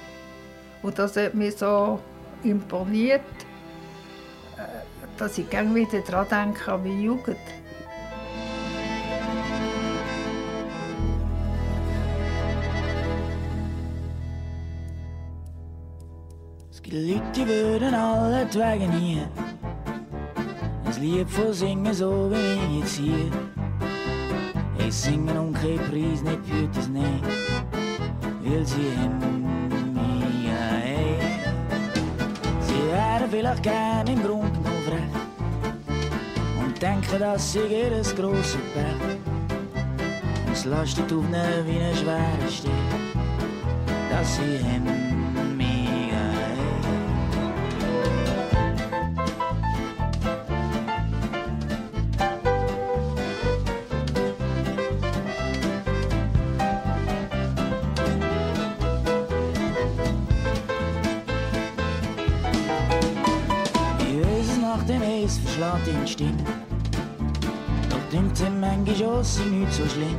Und 0.82 0.98
das 0.98 1.16
hat 1.16 1.32
mich 1.32 1.56
so 1.56 2.00
imponiert, 2.44 3.22
äh, 4.58 4.60
dass 5.16 5.38
ich 5.38 5.48
gerne 5.48 5.74
wieder 5.74 6.00
daran 6.00 6.52
denke 6.52 6.70
an 6.70 6.82
meine 6.82 7.02
Jugend. 7.02 7.38
Es 16.70 16.82
gibt 16.82 16.94
Leute, 16.94 17.22
die 17.34 17.48
würden 17.48 17.94
alle 17.94 18.46
Twege 18.50 18.86
nie 18.86 19.22
ein 19.22 19.69
Lied 21.00 21.30
von 21.30 21.54
singen, 21.54 21.94
so 21.94 22.30
wie 22.30 22.76
ich 22.76 22.80
jetzt 22.80 22.96
hier. 22.98 23.30
Ich 24.86 24.94
singen 24.94 25.38
um 25.38 25.50
keinen 25.54 25.78
Preis, 25.78 26.20
nicht 26.20 26.44
für 26.44 26.68
das 26.74 26.88
Nein, 26.88 27.22
weil 28.42 28.66
sie 28.66 28.92
ja 30.46 30.66
hey. 30.82 31.16
Sie 32.60 32.86
wären 32.92 33.30
vielleicht 33.30 34.08
im 34.10 34.22
Grund 34.22 34.54
frech 34.84 35.00
und 36.62 36.82
denken, 36.82 37.18
dass 37.18 37.52
sie 37.52 37.60
ihr 37.60 38.02
grosses 38.14 38.58
Pech. 38.74 39.16
Und 40.46 40.52
es 40.52 40.66
lastet 40.66 41.10
auf 41.10 41.24
ihnen 41.24 41.66
wie 41.66 41.80
ein 41.82 41.96
schwerer 41.96 42.50
Stich, 42.50 42.70
dass 44.10 44.36
sie 44.36 44.58
haben 44.62 45.09
sie 69.42 69.50
nicht 69.50 69.72
so 69.72 69.86
schlimm. 69.88 70.16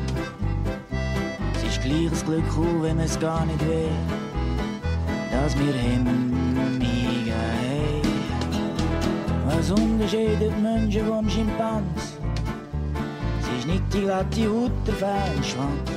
Es 1.56 1.64
ist 1.64 1.82
gleich 1.82 2.12
ein 2.12 2.26
Glück, 2.26 2.50
auch 2.58 2.84
wenn 2.84 3.00
es 3.00 3.20
gar 3.20 3.46
nicht 3.46 3.66
will, 3.68 3.90
dass 5.32 5.58
wir 5.58 5.74
hemmigen 5.74 7.34
haben. 7.34 8.02
Was 9.46 9.72
unterscheidet 9.72 10.62
Menschen 10.62 11.06
vom 11.06 11.30
Schimpans? 11.30 12.18
Es 13.42 13.60
ist 13.60 13.68
nicht 13.68 13.84
die 13.94 14.02
glatte 14.02 14.48
Haut, 14.48 14.72
der 14.88 14.96
feine 14.96 15.44
Schwanz. 15.44 15.92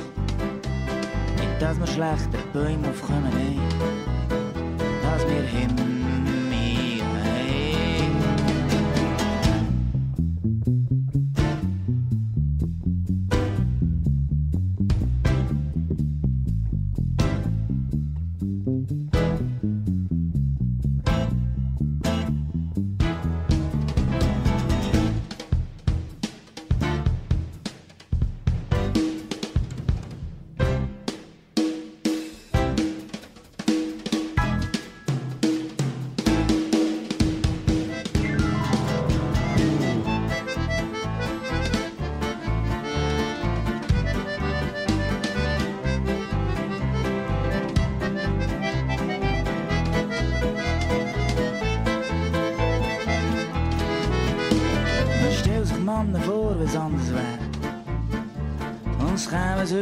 Nicht, 1.37 1.61
dass 1.61 1.79
wir 1.79 1.87
schlechter 1.87 2.39
Bäume 2.53 2.89
aufkommen, 2.89 3.31
nein. 3.33 3.59
Dass 5.03 5.25
wir 5.27 5.43
hemmigen 5.43 6.04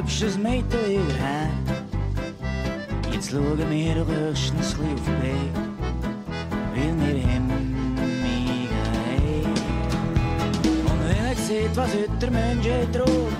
hübsches 0.03 0.37
Mädchen 0.37 0.79
überher. 0.85 1.49
Jetzt 3.11 3.31
schauen 3.31 3.57
wir 3.69 3.95
doch 3.95 4.07
höchstens 4.07 4.75
ein 4.75 4.97
Weg, 5.23 5.53
weil 6.73 6.93
wir 6.99 7.23
hemmigen 7.23 7.51
haben. 9.05 9.53
Und 10.89 10.99
wenn 11.07 11.23
man 11.25 11.35
sieht, 11.35 11.75
was 11.75 11.93
heute 11.93 12.17
der 12.21 12.31
Mensch 12.31 12.67
droht, 12.91 13.33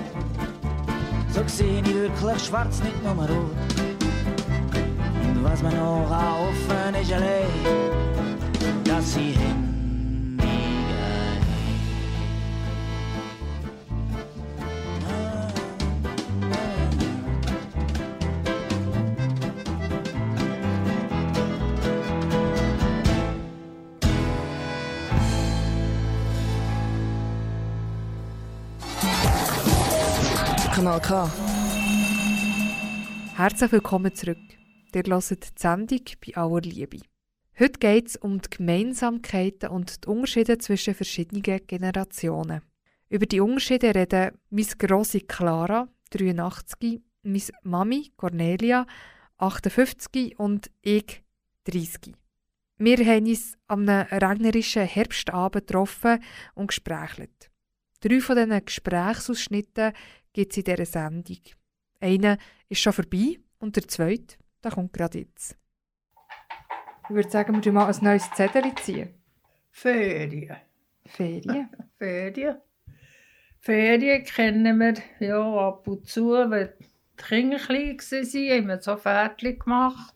so 1.28 1.42
sehe 1.46 1.80
ich 1.80 1.94
wirklich 1.94 2.44
schwarz, 2.44 2.82
nicht 2.82 3.02
nur 3.04 3.12
rot. 3.12 3.50
Und 5.22 5.44
was 5.44 5.62
man 5.62 5.76
noch 5.76 6.10
offen 6.10 6.94
ist 7.00 7.12
allein, 7.12 7.46
dass 8.84 9.12
sie 9.12 9.32
hemmigen 9.32 9.63
Kanal 31.00 31.00
K. 31.00 31.30
Herzlich 33.36 33.72
willkommen 33.72 34.14
zurück. 34.14 34.38
Ihr 34.94 35.02
hört 35.06 35.30
die 35.30 35.48
Sendung 35.56 36.00
bei 36.24 36.36
aller 36.36 36.60
Liebe. 36.60 37.00
Heute 37.58 37.78
geht 37.80 38.08
es 38.08 38.16
um 38.16 38.40
die 38.40 38.50
Gemeinsamkeiten 38.50 39.70
und 39.70 40.04
die 40.04 40.08
Unterschiede 40.08 40.58
zwischen 40.58 40.94
verschiedenen 40.94 41.42
Generationen. 41.42 42.62
Über 43.08 43.26
die 43.26 43.40
Unterschiede 43.40 43.94
reden 43.94 44.38
Miss 44.50 44.78
grosse 44.78 45.20
Clara, 45.20 45.88
83, 46.10 47.00
meine 47.22 47.42
Mami 47.62 48.12
Cornelia, 48.16 48.86
58 49.38 50.38
und 50.38 50.70
ich 50.82 51.24
30. 51.64 52.14
Wir 52.78 52.98
haben 52.98 53.26
uns 53.26 53.56
an 53.66 53.88
einem 53.88 54.06
regnerischen 54.10 54.84
Herbstabend 54.84 55.66
getroffen 55.66 56.22
und 56.54 56.68
gesprächelt. 56.68 57.50
Drei 58.00 58.20
von 58.20 58.36
diesen 58.36 58.64
Gesprächsausschnitten 58.64 59.92
gibt 60.34 60.52
es 60.52 60.58
in 60.58 60.64
dieser 60.64 60.84
Sendung. 60.84 61.38
Einer 62.00 62.36
ist 62.68 62.80
schon 62.80 62.92
vorbei 62.92 63.38
und 63.58 63.76
der 63.76 63.88
zweite, 63.88 64.36
der 64.62 64.72
kommt 64.72 64.92
gerade 64.92 65.20
jetzt. 65.20 65.56
Ich 67.04 67.14
würde 67.14 67.30
sagen, 67.30 67.54
wir 67.54 67.62
ziehen 67.62 67.74
mal 67.74 67.90
ein 67.90 68.04
neues 68.04 68.30
Zettel 68.32 68.74
ziehen. 68.76 69.14
Ferien. 69.70 70.56
Ferien. 71.06 71.70
Ferien. 71.98 72.56
Ferien 73.60 74.24
kennen 74.24 74.78
wir 74.78 74.94
ja 75.26 75.68
ab 75.68 75.88
und 75.88 76.06
zu, 76.06 76.30
wenn 76.32 76.70
die 76.78 77.22
Kinder 77.22 77.58
klein 77.58 77.98
waren, 77.98 78.50
haben 78.50 78.68
wir 78.68 78.80
so 78.82 78.96
Fährtchen 78.96 79.58
gemacht. 79.58 80.14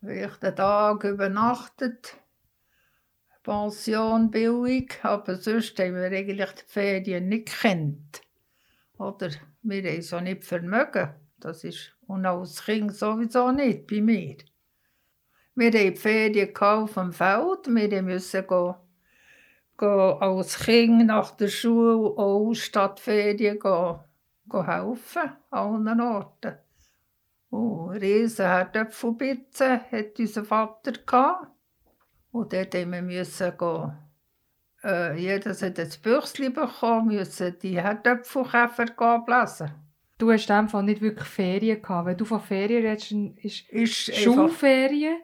Vielleicht 0.00 0.44
einen 0.44 0.56
Tag 0.56 1.04
übernachtet. 1.04 2.16
Pension 3.42 4.30
billig, 4.30 4.98
aber 5.02 5.36
sonst 5.36 5.78
haben 5.78 5.94
wir 5.94 6.04
eigentlich 6.04 6.50
die 6.52 6.62
Ferien 6.66 7.28
nicht 7.28 7.46
gekannt. 7.52 8.22
Oder 8.98 9.30
wir 9.62 9.82
haben 9.82 9.98
es 9.98 10.12
auch 10.12 10.20
nicht 10.20 10.44
vermögen. 10.44 11.14
Das 11.38 11.64
ist, 11.64 11.92
und 12.06 12.26
als 12.26 12.64
Kind 12.64 12.94
sowieso 12.94 13.50
nicht 13.50 13.86
bei 13.86 14.00
mir. 14.00 14.36
Wir 15.54 15.70
die 15.70 15.94
Ferien 15.94 16.56
auf 16.56 16.94
dem 16.94 17.12
Feld, 17.12 17.66
wir 17.66 18.02
mussten 18.02 18.46
gehen, 18.46 18.74
gehen 19.78 19.88
als 19.88 20.58
Kind 20.58 21.06
nach 21.06 21.30
der 21.32 21.48
Schule 21.48 22.16
auch 22.16 22.54
statt 22.54 22.98
Ferien 22.98 23.58
gehen, 23.58 23.98
gehen 24.50 24.66
helfen, 24.66 25.32
an 25.50 25.88
allen 25.88 26.00
Orten. 26.00 26.58
Und 27.50 27.90
riesen 27.90 28.46
Herdöpfelbitzen 28.46 29.80
hat 29.92 30.18
unser 30.18 30.44
Vater 30.44 30.92
gehabt. 30.92 31.52
Und 32.32 32.52
dort 32.52 32.74
mussten 32.74 33.08
wir 33.08 33.52
gehen. 33.52 34.03
Äh, 34.84 35.16
jedes 35.16 35.62
hat 35.62 35.78
ein 35.78 35.90
Büchschen 36.02 36.52
bekommen, 36.52 37.16
mussten 37.16 37.56
die 37.62 37.80
Herdöpfelkäfer 37.80 38.86
gehen 38.86 39.24
bläsen. 39.24 39.70
Du 40.18 40.30
hast 40.30 40.48
in 40.48 40.56
dem 40.56 40.68
Fall 40.68 40.82
nicht 40.82 41.00
wirklich 41.00 41.28
Ferien 41.28 41.80
gehabt. 41.80 42.06
Wenn 42.06 42.16
du 42.16 42.24
von 42.24 42.40
Ferien 42.40 42.86
redest, 42.86 43.12
ist 43.42 43.68
Ist 43.70 44.10
einfach, 44.10 44.22
Schulferien 44.22 45.16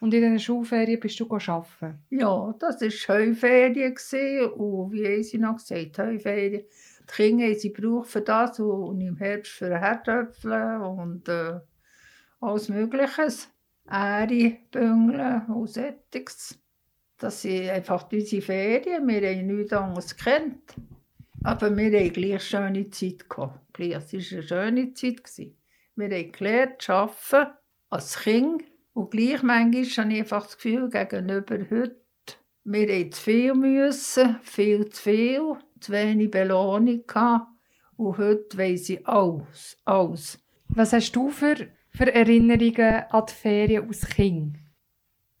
und 0.00 0.12
in 0.14 0.20
diesen 0.20 0.38
Schulferien 0.38 1.00
bist 1.00 1.18
du 1.18 1.26
arbeiten. 1.28 1.98
ja, 2.10 2.54
das 2.58 2.80
war 2.80 3.16
Heuferien. 3.16 3.94
Und 4.52 4.92
wie 4.92 5.22
sie 5.22 5.38
noch 5.38 5.56
gesagt? 5.56 5.98
Heuferien. 5.98 6.64
Die 7.08 7.12
Kinder 7.12 7.54
sie 7.54 7.72
gebraucht 7.72 8.08
für 8.08 8.20
das 8.20 8.58
und 8.60 9.00
im 9.00 9.16
Herbst 9.16 9.52
für 9.52 9.78
Herdöpfel 9.78 10.76
und 10.80 11.28
äh, 11.28 11.60
alles 12.40 12.68
Mögliche. 12.68 13.28
Ähre, 13.88 14.58
Büngeln 14.72 15.46
und 15.46 15.68
solches. 15.68 16.58
Das 17.18 17.42
sind 17.42 17.68
einfach 17.70 18.10
unsere 18.10 18.42
Ferien. 18.42 19.06
Wir 19.06 19.30
haben 19.30 19.46
nichts 19.46 19.72
anderes 19.72 20.16
gekannt. 20.16 20.74
Aber 21.42 21.74
wir 21.76 21.98
hatten 21.98 22.12
gleich 22.12 22.42
schöne 22.42 22.90
Zeit. 22.90 23.28
gehabt. 23.28 23.72
Gleich, 23.72 23.94
Es 23.94 24.12
war 24.12 24.38
eine 24.38 24.42
schöne 24.46 24.94
Zeit. 24.94 25.24
gewesen. 25.24 25.56
Wir 25.94 26.10
haben 26.10 26.32
gelernt 26.32 26.82
zu 26.82 26.92
arbeiten 26.92 27.52
als 27.88 28.18
Kind. 28.18 28.64
Und 28.92 29.10
gleich 29.10 29.42
manchmal 29.42 29.84
habe 29.84 30.12
ich 30.12 30.20
einfach 30.20 30.44
das 30.44 30.56
Gefühl, 30.56 30.90
gegenüber 30.90 31.58
heute, 31.70 31.96
wir 32.64 32.88
haben 32.88 33.12
zu 33.12 33.22
viel 33.22 33.54
müssen, 33.54 34.36
viel 34.42 34.88
zu 34.88 35.02
viel, 35.02 35.54
zu 35.80 35.92
wenig 35.92 36.30
Belohnung 36.30 37.06
gehabt. 37.06 37.46
Und 37.96 38.18
heute 38.18 38.58
weiss 38.58 38.88
ich 38.88 39.06
alles, 39.06 39.78
alles. 39.84 40.38
Was 40.68 40.92
hast 40.92 41.12
du 41.12 41.30
für, 41.30 41.68
für 41.90 42.12
Erinnerungen 42.12 43.04
an 43.08 43.24
die 43.28 43.32
Ferien 43.32 43.86
als 43.86 44.06
Kind? 44.08 44.56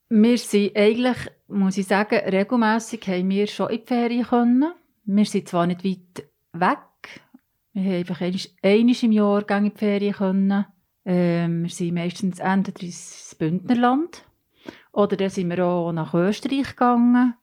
Wir 0.08 0.38
sind 0.38 0.76
eigentlich, 0.76 1.16
muss 1.48 1.78
ich 1.78 1.86
sagen, 1.86 2.18
regelmässig 2.18 3.06
haben 3.08 3.28
wir 3.30 3.46
schon 3.46 3.70
in 3.70 3.80
die 3.80 3.86
Ferien 3.86 4.26
können. 4.26 4.72
Wir 5.04 5.24
sind 5.24 5.48
zwar 5.48 5.66
nicht 5.66 5.84
weit 5.84 6.26
weg. 6.52 6.78
Wir 7.72 7.82
haben 7.82 7.94
einfach 7.94 8.20
einmal 8.20 8.96
im 9.02 9.12
Jahr 9.12 9.50
in 9.50 9.64
die 9.64 9.78
Ferien 9.78 10.14
können. 10.14 10.66
Ähm, 11.04 11.62
wir 11.62 11.70
sind 11.70 11.94
meistens 11.94 12.40
entweder 12.40 12.82
ins 12.82 13.36
Bündnerland 13.38 14.24
oder 14.92 15.16
dann 15.16 15.30
sind 15.30 15.50
wir 15.50 15.64
auch 15.64 15.92
nach 15.92 16.14
Österreich 16.14 16.70
gegangen. 16.70 17.34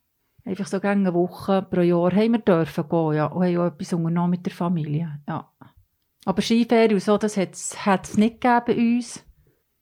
Einfach 0.43 0.67
so 0.67 0.81
eine 0.81 1.13
Woche 1.13 1.61
pro 1.61 1.79
Jahr 1.79 2.11
haben 2.11 2.33
wir 2.33 2.39
dürfen 2.39 2.89
gehen, 2.89 3.13
ja, 3.13 3.27
und 3.27 3.45
haben 3.45 3.57
auch 3.57 3.67
etwas 3.67 3.93
unternommen 3.93 4.31
mit 4.31 4.45
der 4.45 4.51
Familie, 4.51 5.21
ja. 5.27 5.49
Aber 6.25 6.41
Skiferien 6.41 6.93
und 6.93 7.03
so, 7.03 7.17
das 7.17 7.37
hat 7.37 7.53
es 8.05 8.17
nicht 8.17 8.41
gegeben 8.41 8.63
bei 8.65 8.75
uns. 8.75 9.23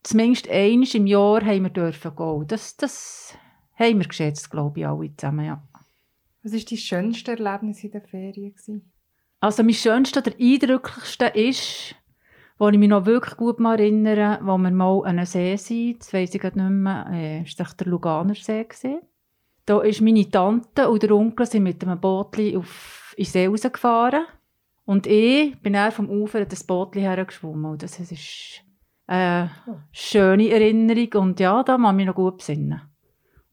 Zumindest 0.03 0.49
einmal 0.49 0.88
im 0.93 1.07
Jahr 1.07 1.45
haben 1.45 1.63
wir 1.63 1.69
dürfen 1.69 2.15
gehen. 2.15 2.47
Das, 2.47 2.77
das 2.77 3.36
haben 3.82 4.00
wir 4.00 4.08
geschätzt, 4.08 4.50
glaube 4.50 4.80
ich, 4.80 4.88
alle 4.88 5.15
zusammen, 5.15 5.46
ja. 5.46 5.63
Was 6.44 6.54
war 6.54 6.60
dein 6.60 6.78
schönste 6.78 7.32
Erlebnis 7.32 7.84
in 7.84 7.91
den 7.91 8.02
Ferien? 8.02 8.54
gewesen? 8.54 8.91
Also 9.39 9.63
mein 9.63 9.74
schönster 9.74 10.22
oder 10.22 10.32
eindrücklichste 10.39 11.26
ist, 11.26 11.96
wo 12.58 12.70
ich 12.70 12.78
mich 12.78 12.89
noch 12.89 13.06
wirklich 13.06 13.38
gut 13.38 13.60
mal 13.60 13.80
erinnere, 13.80 14.39
wo 14.44 14.58
wir 14.58 14.72
mal 14.72 15.00
an 15.00 15.17
einem 15.17 15.26
See 15.26 15.56
sind, 15.56 16.00
das 16.00 16.13
weiss 16.13 16.34
ich 16.36 16.44
nicht 16.44 16.56
mehr, 16.56 17.08
äh, 17.12 17.41
ist 17.41 17.60
das 17.60 17.76
der 17.76 17.88
Luganer 17.88 18.36
See 18.36 18.63
gewesen. 18.63 19.02
Da 19.65 19.82
ist 19.82 20.02
meine 20.02 20.30
Tante 20.30 20.89
und 20.89 21.02
der 21.02 21.12
Onkel 21.12 21.46
sind 21.46 21.63
mit 21.63 21.84
einem 21.84 22.00
Bootli 22.00 22.56
auf 22.56 23.13
in 23.17 23.24
den 23.24 23.32
See 23.32 23.48
rausgefahren. 23.48 24.26
Und 24.86 25.08
ich 25.08 25.60
bin 25.62 25.74
dann 25.74 25.91
vom 25.91 26.10
Ufer 26.10 26.46
das 26.46 26.63
Bootli 26.63 27.02
hergeschwommen. 27.02 27.78
Das 27.78 28.00
ist 28.00 28.63
eine 29.08 29.52
schöne 29.91 30.50
Erinnerung. 30.50 31.22
Und 31.22 31.39
ja, 31.39 31.63
da 31.63 31.78
kann 31.78 31.86
ich 31.86 31.94
mich 31.94 32.06
noch 32.08 32.15
gut 32.15 32.38
besinnen. 32.38 32.82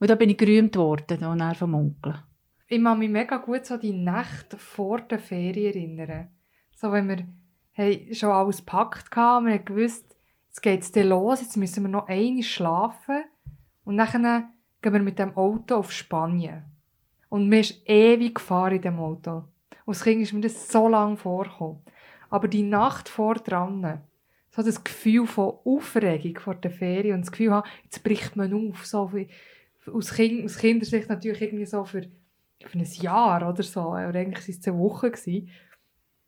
Und 0.01 0.11
da 0.11 0.15
bin 0.15 0.31
ich 0.31 0.37
gerühmt 0.37 0.77
worden, 0.77 1.19
dann 1.21 1.55
vom 1.55 1.75
Onkel. 1.75 2.23
Ich 2.67 2.83
kann 2.83 2.99
mich 2.99 3.11
mega 3.11 3.39
gut 3.39 3.65
so 3.67 3.77
die 3.77 3.93
Nacht 3.93 4.55
vor 4.59 5.01
der 5.01 5.19
Ferien 5.19 5.99
erinnern. 5.99 6.29
So, 6.77 6.93
wenn 6.93 7.09
wir 7.09 7.27
haben 7.73 8.15
schon 8.15 8.31
alles 8.31 8.59
gepackt 8.59 9.17
hatten, 9.17 9.47
wir 9.47 9.55
haben 9.55 9.65
gewusst, 9.65 10.17
jetzt 10.49 10.63
geht 10.63 10.83
es 10.83 10.95
los, 10.95 11.41
jetzt 11.41 11.57
müssen 11.57 11.85
wir 11.85 11.89
noch 11.89 12.09
einmal 12.09 12.43
schlafen. 12.43 13.25
Und 13.85 13.97
dann 13.97 14.51
gehen 14.83 14.93
wir 14.93 15.01
mit 15.01 15.19
dem 15.19 15.37
Auto 15.37 15.77
auf 15.77 15.93
Spanien. 15.93 16.65
Und 17.31 17.49
mir 17.49 17.61
ist 17.61 17.83
ewig 17.89 18.37
gefahren 18.37 18.77
in 18.77 18.83
dem 18.83 18.99
Auto. 18.99 19.45
Und 19.85 19.95
als 19.95 20.05
Kind 20.05 20.21
ist 20.21 20.33
mir 20.33 20.41
das 20.41 20.71
so 20.71 20.89
lange 20.89 21.17
vorgekommen. 21.17 21.81
Aber 22.31 22.49
die 22.49 22.63
Nacht 22.63 23.09
vor 23.09 23.37
dran, 23.37 24.03
so 24.51 24.63
das 24.63 24.85
Gefühl 24.85 25.27
von 25.27 25.55
Aufregung 25.65 26.39
vor 26.39 26.55
der 26.55 26.71
Ferien 26.71 27.17
und 27.17 27.21
das 27.23 27.33
Gefühl 27.33 27.53
haben, 27.53 27.69
jetzt 27.85 28.03
bricht 28.03 28.37
man 28.37 28.53
auf, 28.53 28.85
so 28.87 29.13
wie, 29.15 29.29
aus, 29.93 30.13
kind, 30.13 30.45
aus 30.45 30.59
Kindersicht 30.59 31.09
natürlich 31.09 31.43
irgendwie 31.43 31.67
so 31.67 31.85
für, 31.85 32.03
für 32.65 32.79
ein 32.79 32.85
Jahr 32.85 33.49
oder 33.49 33.63
so, 33.63 33.89
oder 33.89 34.15
eigentlich 34.15 34.47
waren 34.47 34.55
es 34.55 34.61
zwei 34.61 34.75
Wochen. 34.75 35.13
Gewesen. 35.13 35.51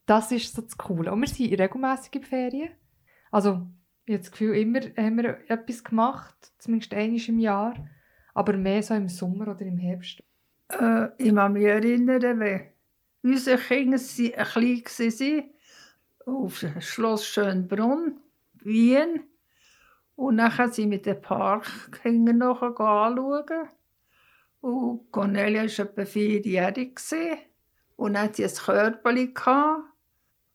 Das 0.06 0.32
ist 0.32 0.54
so 0.54 0.62
das 0.62 0.76
Coole. 0.76 1.12
Und 1.12 1.20
wir 1.20 1.28
sind 1.28 1.58
regelmässig 1.58 2.16
in 2.16 2.24
Ferien. 2.24 2.70
Also, 3.30 3.66
ich 4.06 4.14
habe 4.14 4.22
das 4.22 4.32
Gefühl, 4.32 4.56
immer 4.56 4.80
haben 4.96 5.16
wir 5.18 5.38
etwas 5.48 5.84
gemacht, 5.84 6.52
zumindest 6.58 6.92
einmal 6.94 7.20
im 7.20 7.38
Jahr, 7.38 7.74
aber 8.34 8.56
mehr 8.56 8.82
so 8.82 8.94
im 8.94 9.08
Sommer 9.08 9.48
oder 9.48 9.62
im 9.62 9.78
Herbst. 9.78 10.22
Äh, 10.68 11.08
ich 11.18 11.34
kann 11.34 11.52
mich 11.52 11.64
erinnern, 11.64 12.40
wenn 12.40 12.62
unsere 13.22 13.58
Kinder 13.58 13.98
ein 13.98 14.44
klein 14.44 14.82
waren, 14.82 15.44
auf 16.26 16.64
Schloss 16.80 17.26
Schönbrunn, 17.26 18.18
Wien. 18.62 19.29
Und 20.20 20.36
dann 20.36 20.70
sind 20.70 20.90
wir 20.90 21.00
den 21.00 21.18
Park 21.22 21.66
noch 22.04 22.60
anschauen. 22.60 23.68
Und 24.60 25.10
Cornelia 25.10 25.62
war 25.62 25.86
etwa 25.86 26.04
vierjährig. 26.04 27.00
Und 27.96 28.12
dann 28.12 28.24
hatte 28.24 28.46
sie 28.46 28.64
ein 28.64 29.02
Körbchen 29.02 29.84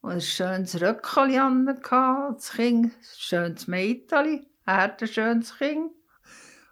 und 0.02 0.10
ein 0.12 0.20
schönes 0.20 0.80
Röckchen. 0.80 1.66
Das 1.82 2.52
Kind, 2.52 2.92
ein 2.92 2.92
schönes 3.16 3.66
Mädchen, 3.66 4.46
er 4.66 4.96
ein 5.00 5.08
schönes 5.08 5.58
Kind. 5.58 5.90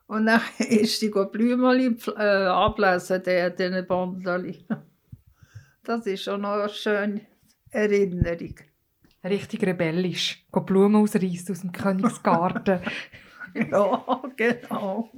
Und 0.07 0.27
dann 0.27 0.41
ist 0.61 1.01
sie 1.01 1.11
Blümchen 1.11 1.99
äh, 2.17 2.47
ablesen, 2.47 3.25
der 3.25 3.51
diesen 3.51 3.87
Bandeli. 3.89 4.65
Das 5.83 6.07
ist 6.07 6.23
schon 6.23 6.43
noch 6.43 6.53
eine 6.53 6.69
schöne 6.69 7.27
Erinnerung. 7.71 8.55
Richtig 9.25 9.65
rebellisch. 9.65 10.45
Go 10.53 10.61
Blumen 10.61 10.97
ausreißen 11.03 11.53
aus 11.55 11.61
dem 11.63 11.73
Königsgarten. 11.73 12.81
Ja, 13.57 14.21
genau. 14.37 15.09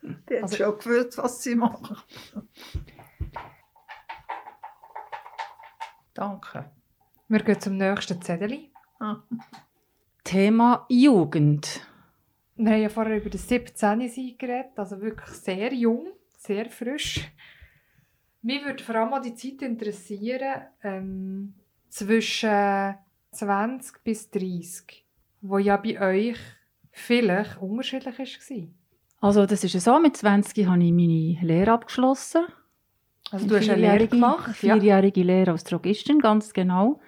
Die 0.00 0.36
hat 0.36 0.42
Also- 0.44 0.56
schon 0.56 0.78
gewusst, 0.78 1.18
was 1.18 1.42
sie 1.42 1.54
machen. 1.54 1.98
Danke. 6.14 6.70
wir 7.28 7.40
gehen 7.42 7.60
zum 7.60 7.76
nächsten 7.76 8.20
Zettel. 8.22 8.58
Ah. 8.98 9.16
Thema 10.24 10.86
Jugend. 10.88 11.86
Wir 12.56 12.72
haben 12.72 12.82
ja 12.82 12.88
vorher 12.88 13.18
über 13.18 13.30
das 13.30 13.46
17 13.48 14.08
sein 14.08 14.34
geredet, 14.38 14.72
also 14.76 15.00
wirklich 15.00 15.28
sehr 15.36 15.72
jung, 15.74 16.08
sehr 16.38 16.70
frisch. 16.70 17.20
Mich 18.42 18.64
würde 18.64 18.82
vor 18.82 18.94
allem 18.96 19.12
auch 19.12 19.20
die 19.20 19.34
Zeit 19.34 19.60
interessieren, 19.62 20.62
ähm, 20.82 21.54
zwischen 21.88 22.94
20 23.32 24.02
bis 24.04 24.30
30, 24.30 25.04
wo 25.42 25.58
ja 25.58 25.76
bei 25.76 26.00
euch 26.00 26.38
vielleicht 26.90 27.60
unterschiedlich 27.60 28.18
war. 28.18 28.68
Also 29.20 29.46
das 29.46 29.64
ist 29.64 29.74
ja 29.74 29.80
so, 29.80 29.98
mit 29.98 30.16
20 30.16 30.66
habe 30.66 30.82
ich 30.82 30.92
meine 30.92 31.38
Lehre 31.46 31.72
abgeschlossen. 31.72 32.44
Also 33.30 33.46
du 33.46 33.56
hast 33.56 33.68
eine 33.68 33.80
Lehre 33.80 33.96
Vierjährige- 33.96 34.08
gemacht, 34.08 34.62
ja. 34.62 34.74
Vierjährige 34.74 35.22
Lehre 35.22 35.50
als 35.52 35.64
Drogistin, 35.64 36.20
ganz 36.20 36.52
genau. 36.52 37.00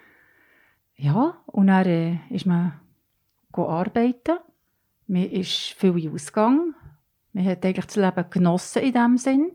Ja, 0.97 1.39
und 1.47 1.69
dann 1.69 1.87
äh, 1.87 2.19
ist 2.31 2.47
man 2.47 2.79
arbeiten. 3.53 4.39
Man 5.07 5.25
ist 5.31 5.75
viel 5.79 6.11
ausgegangen. 6.13 6.75
Man 7.33 7.45
hat 7.47 7.65
eigentlich 7.65 7.87
das 7.87 7.97
Leben 7.97 8.25
genossen 8.31 8.83
in 8.83 8.93
diesem 8.93 9.19
Sinn. 9.19 9.51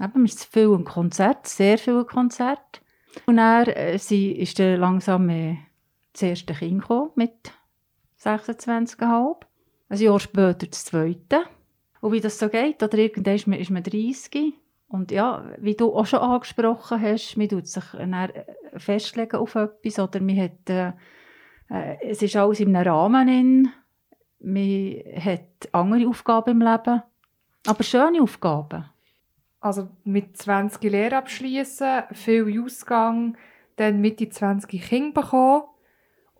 Eben, 0.00 0.12
man 0.12 0.24
ist 0.24 0.44
viel 0.44 0.70
im 0.72 0.84
Konzert, 0.84 1.46
sehr 1.46 1.78
viel 1.78 2.00
im 2.00 2.06
Konzert. 2.06 2.82
Und 3.26 3.36
dann 3.38 3.66
äh, 3.68 3.98
sie 3.98 4.32
ist 4.32 4.58
dann 4.58 4.78
langsam 4.80 5.28
äh, 5.30 5.56
das 6.12 6.22
erste 6.22 6.54
Kind 6.54 6.82
gekommen, 6.82 7.10
mit 7.14 7.52
26,5. 8.20 9.36
Ein 9.88 9.98
Jahr 9.98 10.20
später 10.20 10.66
das 10.66 10.84
zweite. 10.84 11.42
Und 12.00 12.12
wie 12.12 12.20
das 12.20 12.38
so 12.38 12.48
geht, 12.48 12.82
oder 12.82 12.98
irgendwann 12.98 13.34
ist 13.34 13.46
man, 13.46 13.58
ist 13.58 13.70
man 13.70 13.82
30. 13.82 14.54
Und 14.88 15.10
ja, 15.10 15.44
wie 15.58 15.74
du 15.74 15.94
auch 15.94 16.06
schon 16.06 16.20
angesprochen 16.20 17.00
hast, 17.00 17.36
man 17.36 17.48
tut 17.48 17.66
sich 17.66 17.84
dann 17.92 18.12
äh, 18.12 18.44
festlegen 18.76 19.36
auf 19.36 19.54
etwas 19.54 19.98
oder 19.98 20.20
man 20.20 20.40
hat, 20.40 20.68
äh, 20.68 20.92
äh, 21.70 21.96
es 22.02 22.22
ist 22.22 22.36
alles 22.36 22.60
in 22.60 22.74
einem 22.74 22.88
Rahmen. 22.88 23.28
In. 23.28 23.68
Man 24.40 25.02
hat 25.22 25.68
andere 25.72 26.08
Aufgaben 26.08 26.60
im 26.60 26.66
Leben, 26.66 27.02
aber 27.66 27.82
schöne 27.84 28.22
Aufgaben. 28.22 28.86
Also 29.60 29.88
mit 30.04 30.38
20 30.38 30.82
Lehre 30.90 31.18
abschließen, 31.18 32.04
viel 32.12 32.62
Ausgang, 32.64 33.36
dann 33.76 34.00
Mitte 34.00 34.30
20 34.30 34.80
Kinder 34.80 35.20
bekommen 35.20 35.64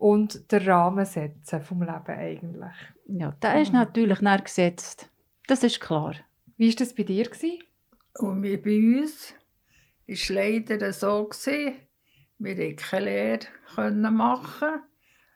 und 0.01 0.51
den 0.51 0.67
Rahmen 0.67 1.05
setzen 1.05 1.61
vom 1.61 1.83
Leben 1.83 2.07
eigentlich. 2.07 2.73
Ja, 3.05 3.35
der 3.39 3.61
ist 3.61 3.71
natürlich 3.71 4.17
dann 4.17 4.43
gesetzt. 4.43 5.11
Das 5.45 5.63
ist 5.63 5.79
klar. 5.79 6.15
Wie 6.57 6.69
war 6.69 6.75
das 6.75 6.95
bei 6.95 7.03
dir? 7.03 7.25
Gewesen? 7.25 7.59
Und 8.17 8.41
wir 8.41 8.59
bei 8.59 8.77
uns 8.77 9.35
war 10.07 10.35
leider 10.35 10.91
so, 10.91 11.25
gewesen, 11.25 11.75
wir 12.39 12.55
konnten 12.55 12.75
keine 12.77 13.05
Lehre 13.05 13.39
können 13.75 14.15
machen. 14.15 14.81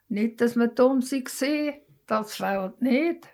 Nicht, 0.08 0.40
dass 0.40 0.56
wir 0.56 0.66
dumm 0.66 1.00
waren, 1.00 1.74
das 2.08 2.34
fehlt 2.34 2.82
nicht. 2.82 3.28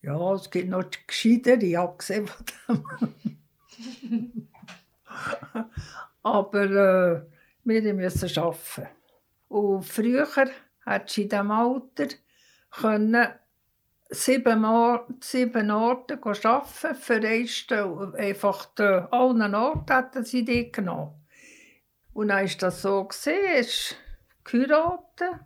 Ja, 0.00 0.34
es 0.34 0.48
gibt 0.48 0.68
noch 0.68 0.84
die 0.84 0.98
Gescheitere, 1.08 1.80
abgesehen 1.80 2.28
von 2.28 2.46
dem. 4.06 4.48
Aber 6.22 6.62
äh, 6.62 7.22
wir 7.64 7.94
müssen 7.94 8.38
arbeiten. 8.38 9.01
Und 9.52 9.82
früher 9.82 10.26
hat 10.86 11.10
sie 11.10 11.24
in 11.24 11.28
diesem 11.28 11.50
Alter 11.50 12.06
können 12.70 13.28
sieben, 14.08 14.62
Mo 14.62 15.00
sieben 15.20 15.70
Orte 15.70 16.18
arbeiten 16.22 16.94
für 16.94 17.14
eine 17.16 17.46
Stelle. 17.46 18.14
Einfach 18.16 18.70
an 18.78 19.08
allen 19.10 19.54
Orten 19.54 19.92
hatten 19.92 20.24
sie 20.24 20.42
die 20.42 20.72
genommen. 20.72 21.22
Und 22.14 22.28
dann 22.28 22.48
war 22.48 22.56
das 22.60 22.80
so, 22.80 23.06
es 23.10 23.94
geheiratet, 24.42 25.40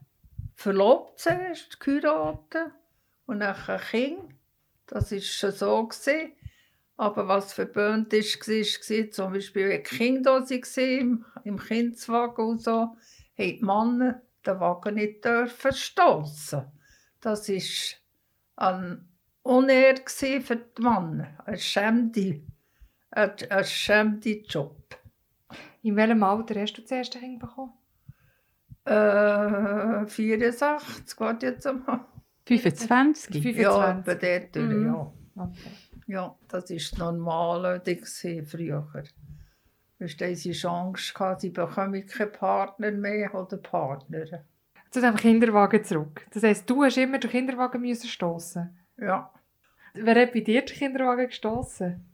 verlobt 0.54 1.18
zuerst, 1.18 1.80
geheiratet 1.80 2.70
und 3.26 3.40
dann 3.40 3.56
ein 3.66 3.80
Kind. 3.90 4.34
Das 4.86 5.10
war 5.10 5.20
schon 5.20 5.50
so. 5.50 5.90
Aber 6.96 7.26
was 7.26 7.52
verböhnt 7.52 8.12
war, 8.12 8.20
war 8.20 9.10
zum 9.10 9.32
Beispiel, 9.32 9.68
wenn 9.68 9.82
Kinder 9.82 10.40
da 10.40 10.48
waren, 10.48 11.24
im, 11.42 11.58
Kindswagen 11.58 12.44
und 12.46 12.62
so, 12.62 12.96
die 13.38 13.58
Männer 13.62 14.22
den 14.46 14.60
Wagen 14.60 14.94
nicht 14.94 15.24
dürfen 15.24 15.72
stossen. 15.72 16.62
Das 17.20 17.48
war 17.48 17.60
ein 18.56 19.08
Unehr 19.42 19.94
für 20.06 20.56
die 20.56 20.82
Männer, 20.82 21.28
ein 21.44 21.58
schämde, 21.58 22.42
ein, 23.10 23.30
ein 23.50 23.64
schämde 23.64 24.42
Job. 24.42 24.98
In 25.82 25.96
welchem 25.96 26.22
Alter 26.22 26.60
hast 26.60 26.74
du 26.74 26.82
das 26.82 26.90
erste 26.90 27.18
Kind 27.18 27.38
bekommen? 27.38 27.72
Äh, 28.84 30.06
64, 30.06 31.18
warte 31.20 31.46
jetzt 31.46 31.66
einmal. 31.66 32.04
25. 32.46 33.42
25. 33.42 33.56
Ja, 33.56 33.92
bei 34.04 34.14
der 34.14 34.50
Tür, 34.52 34.62
Mhm. 34.62 34.86
ja. 34.86 35.12
Okay. 35.36 35.70
Ja, 36.06 36.36
das 36.48 36.70
war 36.70 36.76
das 36.76 36.98
Normale 36.98 37.82
früher. 38.46 38.92
Weißt 39.98 40.20
du, 40.20 40.34
sie 40.36 40.52
hatten 40.52 40.66
Angst, 40.88 41.14
gehabt, 41.14 41.40
sie 41.40 41.50
bekommen 41.50 42.06
keinen 42.06 42.32
Partner 42.32 42.90
mehr 42.90 43.34
oder 43.34 43.56
Partner. 43.56 44.24
Zu 44.90 45.00
dem 45.00 45.16
Kinderwagen 45.16 45.82
zurück. 45.84 46.26
Das 46.32 46.42
heisst, 46.42 46.68
du 46.68 46.84
hast 46.84 46.96
immer 46.98 47.18
den 47.18 47.30
Kinderwagen 47.30 47.80
müssen 47.80 48.08
stossen. 48.08 48.76
Ja, 48.98 49.30
Wer 49.94 50.20
hat 50.22 50.32
bei 50.34 50.40
dir 50.40 50.62
den 50.62 50.76
Kinderwagen 50.76 51.26
gestossen? 51.26 52.04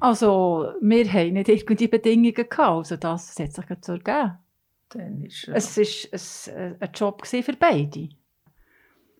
Also, 0.00 0.72
wir 0.80 1.12
haben 1.12 1.32
nicht 1.34 1.48
irgendwelche 1.48 1.88
Bedingungen 1.88 2.32
gehabt. 2.34 2.58
Also, 2.58 2.96
das 2.96 3.38
hat 3.38 3.52
sich 3.52 3.66
so 3.82 3.92
ergeben. 3.92 4.38
dann 4.90 5.22
ist 5.24 5.48
Es 5.48 5.76
war 6.48 6.56
ein, 6.56 6.76
ein 6.80 6.90
Job 6.94 7.26
für 7.26 7.52
beide. 7.58 8.08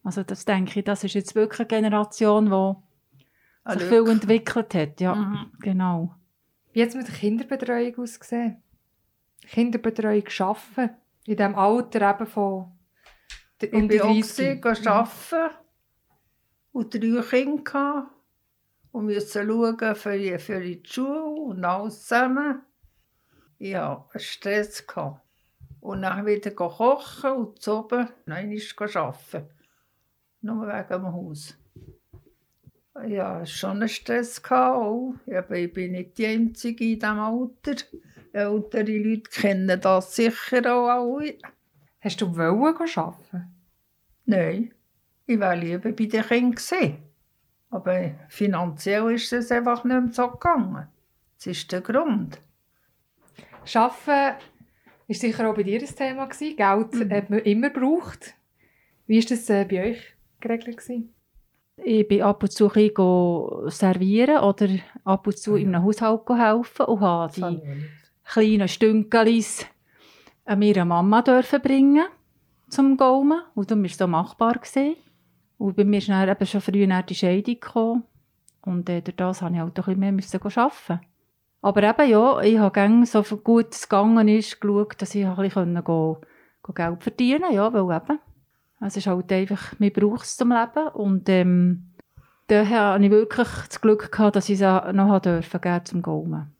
Also, 0.02 0.22
das 0.22 0.44
denke 0.44 0.78
ich, 0.80 0.84
das 0.84 1.04
ist 1.04 1.14
jetzt 1.14 1.34
wirklich 1.34 1.60
eine 1.60 1.68
Generation, 1.68 2.46
die 2.46 3.72
sich 3.78 3.82
viel 3.88 4.08
entwickelt 4.08 4.74
hat. 4.74 5.00
Ja, 5.00 5.14
Mhm. 5.14 5.52
genau. 5.60 6.14
Wie 6.76 6.82
hat 6.82 6.90
es 6.90 6.94
mit 6.94 7.08
der 7.08 7.14
Kinderbetreuung 7.14 7.96
ausgesehen? 7.96 8.62
Kinderbetreuung 9.48 10.24
arbeiten. 10.38 10.90
In 11.24 11.36
diesem 11.36 11.54
Alter 11.54 12.10
eben 12.10 12.26
von 12.26 12.70
der- 13.62 13.68
Ich 13.70 13.74
um 13.74 13.82
die 13.88 13.96
bin 13.96 14.00
auch 14.02 14.06
30. 14.12 14.60
gewesen, 14.60 14.86
arbeiten 14.88 15.56
und 16.72 16.92
drei 16.94 17.22
Kinder 17.22 17.62
gehabt 17.62 18.10
und 18.92 19.06
musste 19.06 19.46
schauen 19.46 19.94
für, 19.96 20.18
die- 20.18 20.38
für 20.38 20.60
die 20.60 20.82
Schule 20.84 21.22
und 21.24 21.64
alles 21.64 22.02
zusammen. 22.02 22.60
Ich 23.58 23.74
hatte 23.74 24.18
Stress. 24.18 24.86
Gehabt. 24.86 25.22
Und 25.80 26.02
dann 26.02 26.26
wieder 26.26 26.50
kochen 26.50 27.30
und 27.32 27.62
zu 27.62 27.72
oben 27.72 28.06
noch 28.26 28.36
einmal 28.36 28.58
arbeiten. 28.96 29.48
Nur 30.42 30.66
wegen 30.66 30.88
dem 30.90 31.06
Haus. 31.10 31.56
Ja, 33.06 33.44
schon 33.44 33.82
einen 33.82 33.88
Stress 33.88 34.42
gehabt. 34.42 34.76
Auch. 34.76 35.14
Aber 35.26 35.56
ich 35.56 35.72
bin 35.72 35.92
nicht 35.92 36.16
die 36.18 36.26
Einzige 36.26 36.84
in 36.84 36.98
diesem 36.98 37.18
Alter. 37.18 37.84
Ältere 38.32 38.98
Leute 38.98 39.30
kennen 39.30 39.80
das 39.80 40.14
sicher 40.14 40.74
auch 40.74 40.88
alle. 40.88 41.38
Hast 42.00 42.20
du 42.20 42.36
wollen 42.36 42.76
arbeiten? 42.96 43.54
Nein, 44.26 44.74
ich 45.26 45.38
wäre 45.38 45.56
lieber 45.56 45.92
bei 45.92 46.06
den 46.06 46.22
Kindern. 46.22 46.98
Aber 47.70 48.10
finanziell 48.28 49.12
ist 49.12 49.32
es 49.32 49.50
einfach 49.50 49.84
nicht 49.84 50.00
mehr 50.00 50.12
so 50.12 50.28
gegangen. 50.28 50.88
Das 51.36 51.46
ist 51.46 51.70
der 51.72 51.80
Grund. 51.80 52.38
Arbeiten 53.74 54.36
war 55.08 55.14
sicher 55.14 55.50
auch 55.50 55.54
bei 55.54 55.62
dir 55.62 55.80
ein 55.80 55.86
Thema. 55.86 56.26
Gewesen. 56.26 56.56
Geld 56.56 57.12
hat 57.12 57.30
man 57.30 57.40
immer 57.40 57.70
gebraucht. 57.70 58.34
Wie 59.06 59.18
war 59.18 59.28
das 59.28 59.50
äh, 59.50 59.64
bei 59.64 59.90
euch 59.90 60.16
geregelt? 60.40 60.76
Gewesen? 60.76 61.15
Ich 61.84 62.08
bin 62.08 62.22
ab 62.22 62.42
und 62.42 62.52
zu 62.52 62.70
ein 62.72 63.70
servieren 63.70 64.38
oder 64.38 64.68
ab 65.04 65.26
und 65.26 65.38
zu 65.38 65.56
in 65.56 65.74
einem 65.74 65.84
Haushalt 65.84 66.28
helfen 66.28 66.86
und 66.86 67.00
habe 67.00 67.32
die 67.32 67.42
nicht. 67.44 67.88
kleinen 68.24 68.68
Stünkelis 68.68 69.66
an 70.44 70.58
meiner 70.58 70.84
Mama 70.84 71.22
dürfen 71.22 71.60
bringen 71.60 72.06
zum 72.68 72.96
Gaumen. 72.96 73.40
Und 73.54 73.70
das 73.70 73.78
war 73.78 73.88
so 73.88 74.06
machbar. 74.06 74.54
Gewesen. 74.54 74.96
Und 75.58 75.76
bei 75.76 75.84
mir 75.84 75.98
ist 75.98 76.08
dann 76.08 76.28
eben 76.28 76.46
schon 76.46 76.60
früh 76.60 76.86
dann 76.86 77.06
die 77.06 77.14
Scheidung 77.14 77.60
gekommen. 77.60 78.04
Und 78.62 78.88
äh, 78.88 79.00
durch 79.00 79.16
das 79.16 79.40
musste 79.40 79.54
ich 79.54 79.60
halt 79.60 79.78
auch 79.78 79.82
ein 79.82 79.84
bisschen 79.84 80.00
mehr 80.00 80.12
müssen 80.12 80.40
arbeiten. 80.42 81.00
Aber 81.62 81.82
eben, 81.82 82.10
ja, 82.10 82.40
ich 82.42 82.58
habe 82.58 82.72
gerne, 82.72 83.06
so 83.06 83.22
gut 83.22 83.72
es 83.72 83.88
gegangen 83.88 84.28
ist, 84.28 84.60
geschaut, 84.60 85.00
dass 85.00 85.14
ich 85.14 85.26
ein 85.26 85.36
bisschen 85.36 85.84
go, 85.84 86.20
go 86.62 86.72
Geld 86.72 87.02
verdienen 87.02 87.42
konnte. 87.42 87.56
Ja, 87.56 87.72
weil 87.72 87.96
eben, 87.96 88.18
es 88.86 88.96
ist 88.96 89.06
halt 89.06 89.30
einfach, 89.32 89.78
man 89.78 89.92
braucht 89.92 90.24
es 90.24 90.36
zum 90.36 90.50
Leben. 90.50 90.88
Und 90.88 91.28
ähm, 91.28 91.92
daher 92.46 92.94
hatte 92.94 93.04
ich 93.04 93.10
wirklich 93.10 93.48
das 93.48 93.80
Glück, 93.80 94.10
gehabt, 94.10 94.36
dass 94.36 94.48
ich 94.48 94.60
es 94.60 94.92
noch 94.94 95.20
dürfen, 95.20 95.60
geben 95.60 95.84
zum 95.84 96.02
Gaumen. 96.02 96.54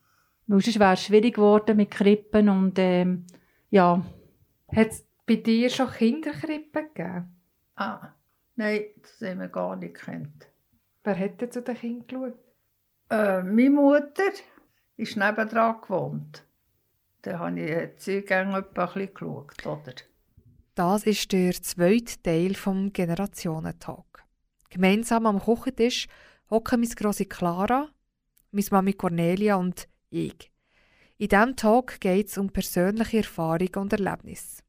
Weil 0.47 0.61
sonst 0.61 0.79
wäre 0.79 0.95
es 0.95 1.03
schwierig 1.03 1.35
geworden 1.35 1.77
mit 1.77 1.91
Krippen 1.91 2.49
und 2.49 2.79
ähm, 2.79 3.27
ja, 3.71 4.03
Hat 4.75 4.89
es 4.89 5.07
bei 5.27 5.37
dir 5.37 5.71
schon 5.71 5.91
Kinderkrippen 5.91 6.89
gegeben? 6.95 7.37
Ah, 7.75 8.09
nein, 8.55 8.85
das 9.03 9.29
haben 9.29 9.41
wir 9.41 9.49
gar 9.49 9.77
nicht 9.77 9.95
gekannt. 9.95 10.49
Wer 11.03 11.19
hat 11.19 11.41
denn 11.41 11.51
zu 11.51 11.63
den 11.63 11.77
Kindern 11.77 12.07
geschaut? 12.07 12.39
Äh, 13.11 13.43
meine 13.43 13.71
Mutter 13.71 14.31
ist 14.97 15.17
nebendran 15.17 15.81
gewohnt. 15.81 16.45
Da 17.23 17.39
habe 17.41 17.61
ich 17.61 17.91
sie 17.97 18.23
gerne 18.23 18.59
etwa 18.59 18.85
ein 18.85 18.93
bisschen 18.93 19.15
geschaut, 19.15 19.67
oder? 19.67 19.95
Das 20.77 21.05
ist 21.05 21.33
der 21.33 21.55
zweite 21.55 22.21
Teil 22.23 22.55
vom 22.55 22.93
Generationentalk. 22.93 24.27
Gemeinsam 24.69 25.25
am 25.25 25.41
Kochentisch 25.41 26.07
hocken 26.51 26.81
meine 26.81 26.95
grosse 26.95 27.25
Clara, 27.25 27.89
meine 28.51 28.67
Mami 28.71 28.93
Cornelia 28.93 29.57
und 29.57 29.89
ich. 30.11 30.53
In 31.17 31.29
diesem 31.29 31.57
Talk 31.57 31.99
geht 31.99 32.29
es 32.29 32.37
um 32.37 32.51
persönliche 32.51 33.17
Erfahrungen 33.17 33.75
und 33.77 33.93
Erlebnisse. 33.95 34.63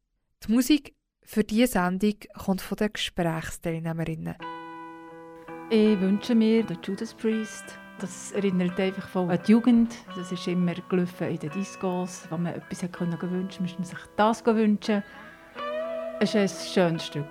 Die 0.47 0.53
Musik 0.53 0.95
für 1.23 1.43
diese 1.43 1.73
Sendung 1.73 2.15
kommt 2.37 2.61
von 2.61 2.77
den 2.77 2.93
Gesprächsteilnehmerinnen. 2.93 4.35
Ich 5.69 5.99
wünsche 5.99 6.35
mir 6.35 6.63
den 6.63 6.77
Judas 6.83 7.13
Priest. 7.15 7.65
Das 7.99 8.31
erinnert 8.31 8.79
einfach 8.79 9.13
an 9.13 9.37
die 9.45 9.51
Jugend. 9.51 9.93
Das 10.15 10.31
ist 10.31 10.47
immer 10.47 10.73
gelaufen 10.87 11.27
in 11.27 11.39
den 11.39 11.51
Discos, 11.51 12.27
wo 12.29 12.37
man 12.37 12.53
etwas 12.53 12.83
hat 12.83 12.93
konnte, 12.93 13.17
musste 13.25 13.61
man 13.61 13.83
sich 13.83 13.99
das 14.15 14.45
wünschen. 14.45 15.03
Es 16.19 16.33
ist 16.33 16.61
ein 16.61 16.67
schönes 16.73 17.05
Stück. 17.05 17.25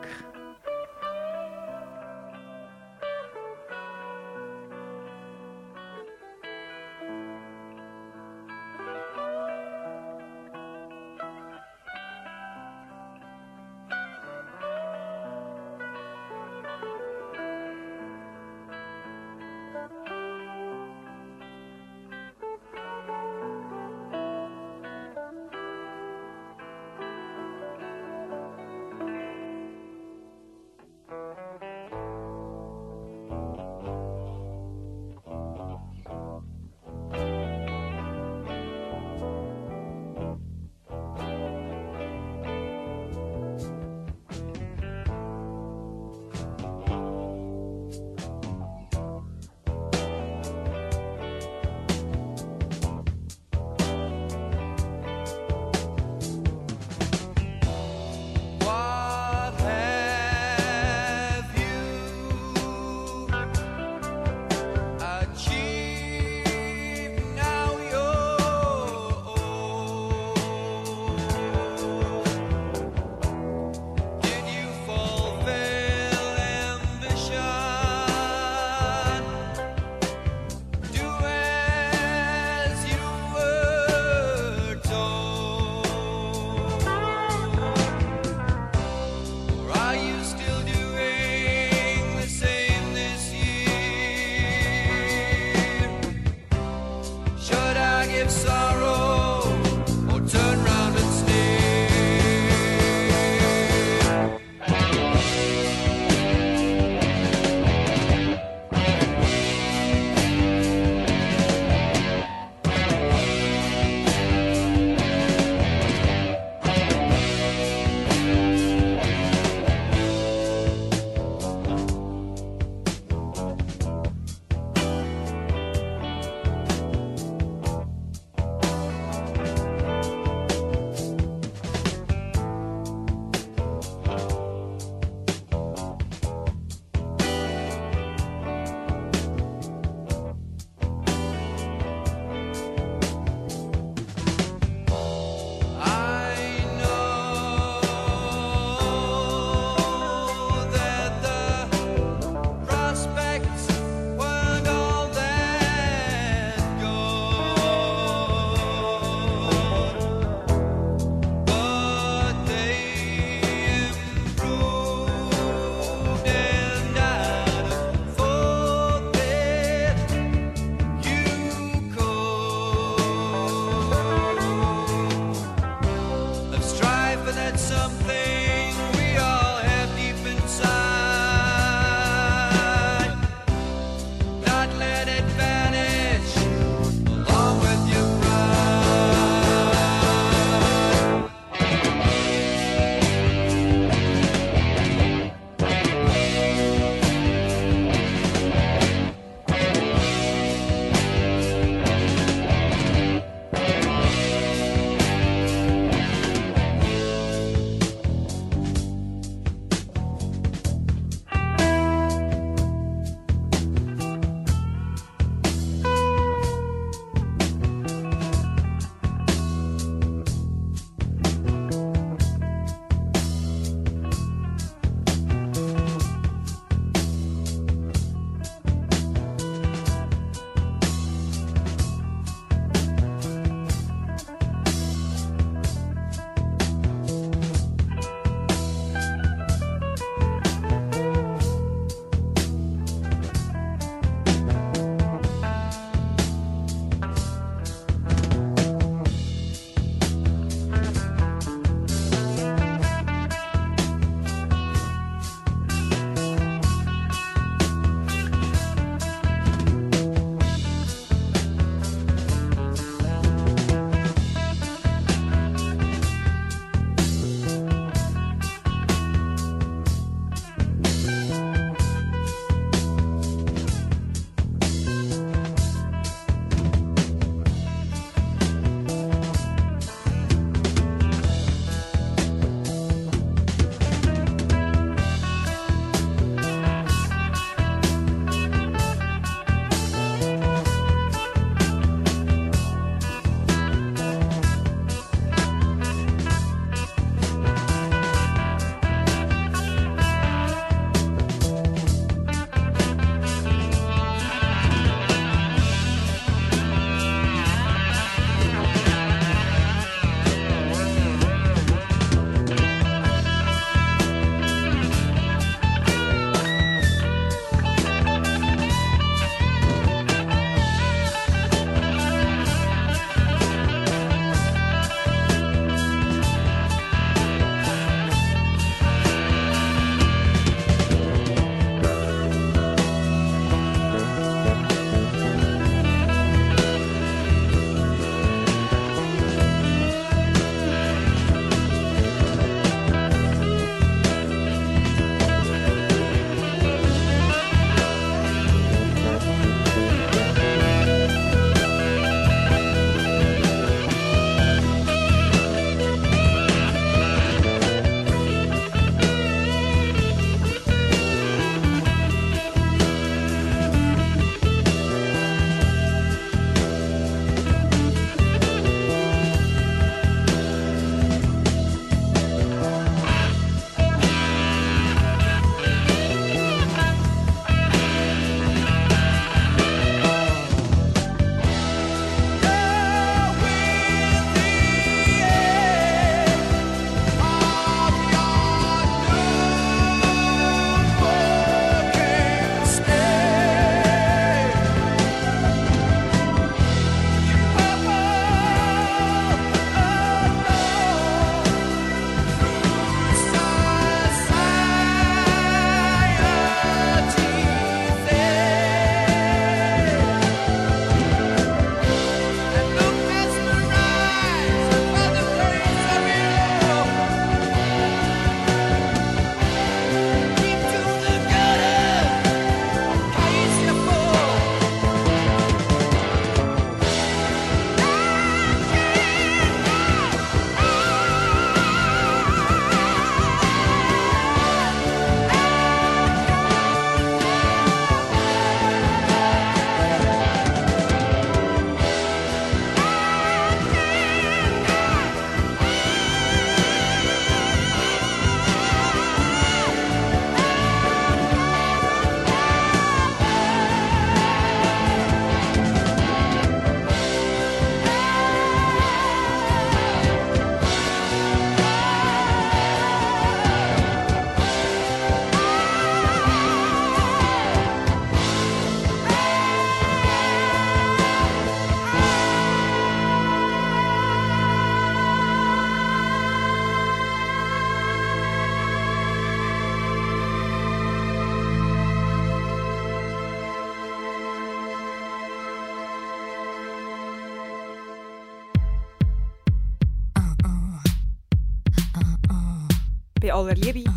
Bei 493.26 493.32
aller 493.32 493.54
Liebe. 493.56 493.90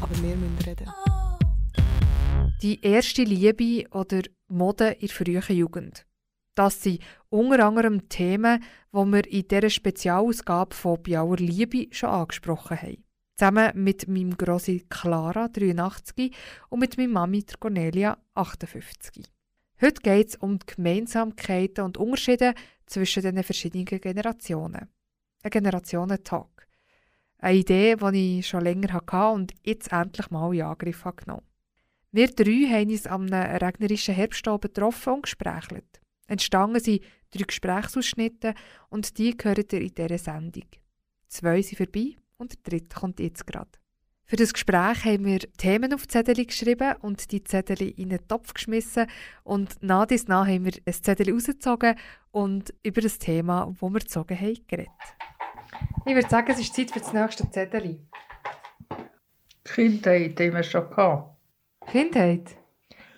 Aber 0.00 0.22
wir 0.22 0.36
müssen 0.36 0.58
reden. 0.64 0.86
Die 2.62 2.80
erste 2.80 3.24
Liebe 3.24 3.88
oder 3.90 4.22
Mode 4.46 4.90
in 4.90 5.08
der 5.08 5.08
frühen 5.08 5.56
Jugend. 5.58 6.06
Das 6.54 6.80
sind 6.80 7.00
unter 7.28 7.66
anderem 7.66 8.08
Themen, 8.08 8.62
die 8.92 9.04
wir 9.04 9.26
in 9.26 9.48
dieser 9.48 9.68
Spezialausgabe 9.68 10.76
von 10.76 11.02
Biauer 11.02 11.38
Liebe 11.38 11.88
schon 11.92 12.10
angesprochen 12.10 12.80
haben. 12.80 13.04
Zusammen 13.36 13.72
mit 13.74 14.06
meinem 14.06 14.36
Grossi 14.36 14.86
Clara, 14.88 15.48
83, 15.48 16.32
und 16.68 16.78
mit 16.78 16.98
meiner 16.98 17.12
Mami 17.14 17.44
Cornelia, 17.58 18.16
58. 18.34 19.24
Heute 19.80 20.02
geht 20.02 20.28
es 20.28 20.36
um 20.36 20.60
die 20.60 20.76
Gemeinsamkeiten 20.76 21.82
und 21.82 21.98
Unterschiede 21.98 22.54
zwischen 22.86 23.24
den 23.24 23.42
verschiedenen 23.42 23.86
Generationen. 23.86 24.88
Ein 25.42 25.50
Generationentag. 25.50 26.59
Eine 27.42 27.58
Idee, 27.58 27.96
die 27.96 28.40
ich 28.40 28.48
schon 28.48 28.64
länger 28.64 28.92
hatte 28.92 29.32
und 29.32 29.52
jetzt 29.64 29.92
endlich 29.92 30.30
mal 30.30 30.54
in 30.54 30.60
Angriff 30.60 31.06
habe 31.06 31.16
genommen 31.16 31.46
Wir 32.12 32.28
drei 32.28 32.66
haben 32.68 32.90
uns 32.90 33.06
am 33.06 33.32
einem 33.32 33.56
regnerischen 33.56 34.14
Herbstabend 34.14 34.74
getroffen 34.74 35.14
und 35.14 35.22
gesprächelt. 35.22 36.00
Entstanden 36.26 36.80
sind 36.80 37.02
drei 37.30 37.44
Gesprächsausschnitte 37.44 38.54
und 38.90 39.16
die 39.16 39.34
gehört 39.34 39.72
ihr 39.72 39.80
in 39.80 39.94
dieser 39.94 40.18
Sendung. 40.18 40.66
Zwei 41.28 41.62
sind 41.62 41.78
vorbei 41.78 42.16
und 42.36 42.52
der 42.52 42.78
dritte 42.78 42.94
kommt 42.94 43.20
jetzt 43.20 43.46
gerade. 43.46 43.79
Für 44.30 44.36
das 44.36 44.52
Gespräch 44.52 45.04
haben 45.04 45.24
wir 45.24 45.40
Themen 45.58 45.92
auf 45.92 46.06
Zettel 46.06 46.46
geschrieben 46.46 46.94
und 47.00 47.32
die 47.32 47.42
Zettel 47.42 47.82
in 47.82 48.12
einen 48.12 48.28
Topf 48.28 48.54
geschmissen 48.54 49.08
und 49.42 49.82
nach 49.82 50.06
dies 50.06 50.28
nach 50.28 50.46
haben 50.46 50.66
wir 50.66 50.72
ein 50.86 50.92
Zettel 50.92 51.32
rausgezogen 51.32 51.96
und 52.30 52.72
über 52.84 53.00
das 53.00 53.18
Thema, 53.18 53.66
das 53.68 53.82
wir 53.82 53.98
gezogen 53.98 54.38
haben, 54.38 54.56
geredet. 54.68 54.92
Ich 56.06 56.14
würde 56.14 56.28
sagen, 56.28 56.52
es 56.52 56.60
ist 56.60 56.76
Zeit 56.76 56.92
für 56.92 57.00
das 57.00 57.12
nächste 57.12 57.50
Zettel. 57.50 58.06
Kindheit 59.64 60.38
haben 60.38 60.54
wir 60.54 60.62
schon 60.62 60.88
gehabt. 60.88 61.36
Kindheit. 61.90 62.50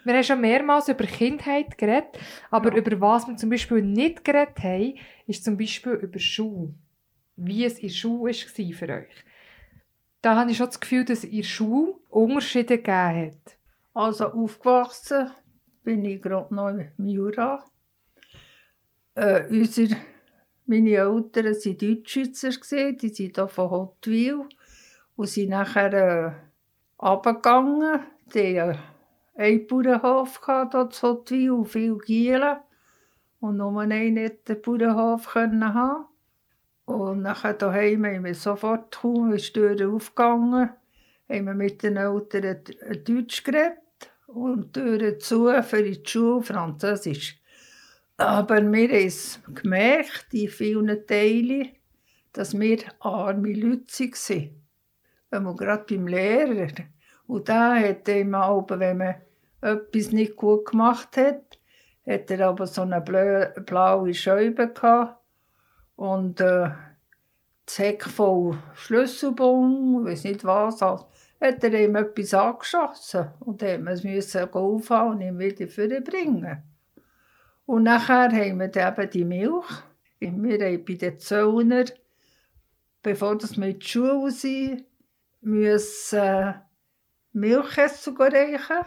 Wir 0.04 0.14
haben 0.14 0.24
schon 0.24 0.40
mehrmals 0.40 0.88
über 0.88 1.04
Kindheit 1.04 1.76
geredet, 1.76 2.18
aber 2.50 2.74
über 2.74 2.98
was 3.02 3.28
wir 3.28 3.36
zum 3.36 3.50
Beispiel 3.50 3.82
nicht 3.82 4.24
geredet 4.24 4.58
haben, 4.60 4.94
ist 5.26 5.44
zum 5.44 5.58
Beispiel 5.58 5.92
über 5.92 6.18
Schule. 6.18 6.72
Wie 7.36 7.66
es 7.66 7.80
in 7.80 7.88
der 7.88 7.94
Schule 7.94 8.32
war 8.32 8.72
für 8.72 8.88
euch. 8.88 9.24
Da 10.22 10.36
habe 10.36 10.52
ich 10.52 10.56
schon 10.56 10.66
das 10.66 10.78
Gefühl, 10.78 11.04
dass 11.04 11.24
in 11.24 11.38
der 11.38 11.42
Schule 11.42 11.94
Unterschiede 12.08 12.78
gegeben 12.78 13.32
hat. 13.32 13.56
Also 13.92 14.26
aufgewachsen 14.26 15.32
bin 15.82 16.04
ich 16.04 16.22
gerade 16.22 16.54
noch 16.54 16.68
im 16.68 17.06
Jura. 17.06 17.64
Äh, 19.16 19.48
unsere, 19.50 19.96
meine 20.64 20.90
Eltern 20.90 21.44
waren 21.44 21.76
Deutschschweizer, 21.76 22.50
gewesen, 22.50 22.98
die 22.98 23.08
sind 23.08 23.34
hier 23.34 23.48
von 23.48 23.70
Hottwil 23.70 24.44
und 25.16 25.28
sind 25.28 25.50
nachher 25.50 25.92
äh, 25.92 26.32
runtergegangen. 27.04 28.00
Die 28.32 28.60
hatten 28.60 28.78
einen 29.34 29.66
Bauernhof 29.66 30.40
hier 30.46 30.88
zu 30.90 31.08
Hottwil 31.08 31.50
und 31.50 31.66
viele 31.66 31.98
Gielen. 31.98 32.58
Und 33.40 33.56
nur 33.56 33.80
einen 33.80 34.14
nicht 34.14 34.48
den 34.48 34.62
Bauernhof 34.62 35.34
haben. 35.34 36.06
Und 36.84 37.22
nachher 37.22 37.54
daheim 37.54 38.04
haben 38.04 38.24
wir 38.24 38.34
sofort 38.34 38.94
kaum 38.94 39.32
die 39.32 39.38
Tür 39.38 39.88
aufgegangen, 39.88 40.70
haben 41.28 41.46
wir 41.46 41.54
mit 41.54 41.82
den 41.82 41.96
Eltern 41.96 42.58
Deutsch 43.04 43.44
geredet 43.44 43.78
und 44.26 44.74
die 44.74 44.80
Tür 44.80 45.18
zu 45.18 45.62
für 45.62 45.82
die 45.82 46.02
Schule 46.04 46.42
Französisch. 46.42 47.38
Aber 48.16 48.60
wir 48.60 48.88
haben 48.88 49.06
es 49.06 49.40
gemerkt, 49.54 50.26
in 50.32 50.48
vielen 50.48 51.06
Teilen, 51.06 51.70
dass 52.32 52.58
wir 52.58 52.78
arme 53.00 53.52
Leute 53.52 54.04
waren. 54.04 54.62
Einmal 55.30 55.56
gerade 55.56 55.84
beim 55.88 56.06
Lehrer. 56.06 56.72
Und 57.26 57.48
da 57.48 57.76
hat 57.76 58.08
er 58.08 58.20
immer, 58.20 58.66
wenn 58.68 58.98
man 58.98 59.14
etwas 59.60 60.12
nicht 60.12 60.36
gut 60.36 60.66
gemacht 60.66 61.16
hat, 61.16 61.58
hat 62.06 62.30
er 62.30 62.48
aber 62.48 62.66
so 62.66 62.82
eine 62.82 63.00
blaue 63.00 64.12
Scheibe 64.12 64.68
gehabt 64.68 65.21
und 66.02 66.40
äh, 66.40 66.68
Heck 67.76 68.02
voll 68.02 68.58
Schlüsselbund, 68.74 70.04
weiß 70.04 70.24
nicht 70.24 70.44
was, 70.44 70.82
also, 70.82 71.06
hat 71.40 71.62
er 71.62 71.72
ihm 71.80 71.94
etwas 71.94 72.34
angeschossen 72.34 73.28
und 73.38 73.62
dann 73.62 73.84
musste 73.84 74.08
es 74.08 74.36
aufhauen 74.36 75.12
und 75.12 75.20
ihm 75.20 75.38
wieder 75.38 75.68
vorbringen. 75.68 76.60
Und 77.66 77.84
nachher 77.84 78.32
haben 78.32 78.58
wir 78.58 78.68
dann 78.68 78.94
eben 78.94 79.10
die 79.10 79.24
Milch. 79.24 79.70
Wir 80.18 80.30
haben 80.30 80.84
bei 80.84 80.94
den 80.94 81.18
Zöllner, 81.20 81.84
bevor 83.00 83.40
wir 83.40 83.66
in 83.68 83.78
die 83.78 83.86
Schule 83.86 84.32
sind, 84.32 84.84
müssen 85.40 86.18
äh, 86.18 86.54
Milch 87.32 87.78
essen 87.78 88.16
reichen. 88.16 88.86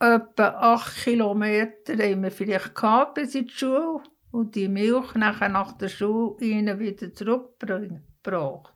Etwa 0.00 0.48
acht 0.48 0.96
Kilometer 0.96 1.92
haben 1.92 2.22
wir 2.22 2.30
vielleicht 2.30 2.74
gehabt 2.74 3.14
bis 3.14 3.34
in 3.34 3.46
die 3.46 3.52
Schule 3.52 4.02
und 4.30 4.54
die 4.54 4.68
Milch 4.68 5.14
nachher 5.14 5.48
nach 5.48 5.72
der 5.72 5.88
Schule 5.88 6.36
ihnen 6.40 6.78
wieder 6.78 7.12
zurückgebracht. 7.12 8.74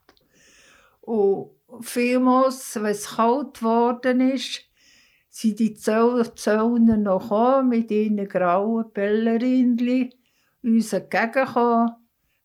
Und 1.01 1.51
vielmals, 1.81 2.75
wenn 2.75 2.85
es 2.85 3.15
kalt 3.15 3.55
geworden 3.55 4.21
ist, 4.21 4.61
sind 5.29 5.59
die 5.59 5.73
Zöllner 5.73 6.97
noch 6.97 7.63
mit 7.63 7.89
ihren 7.91 8.27
grauen 8.27 8.91
Pellerinchen 8.93 10.13
uns 10.63 10.93
entgegengekommen, 10.93 11.91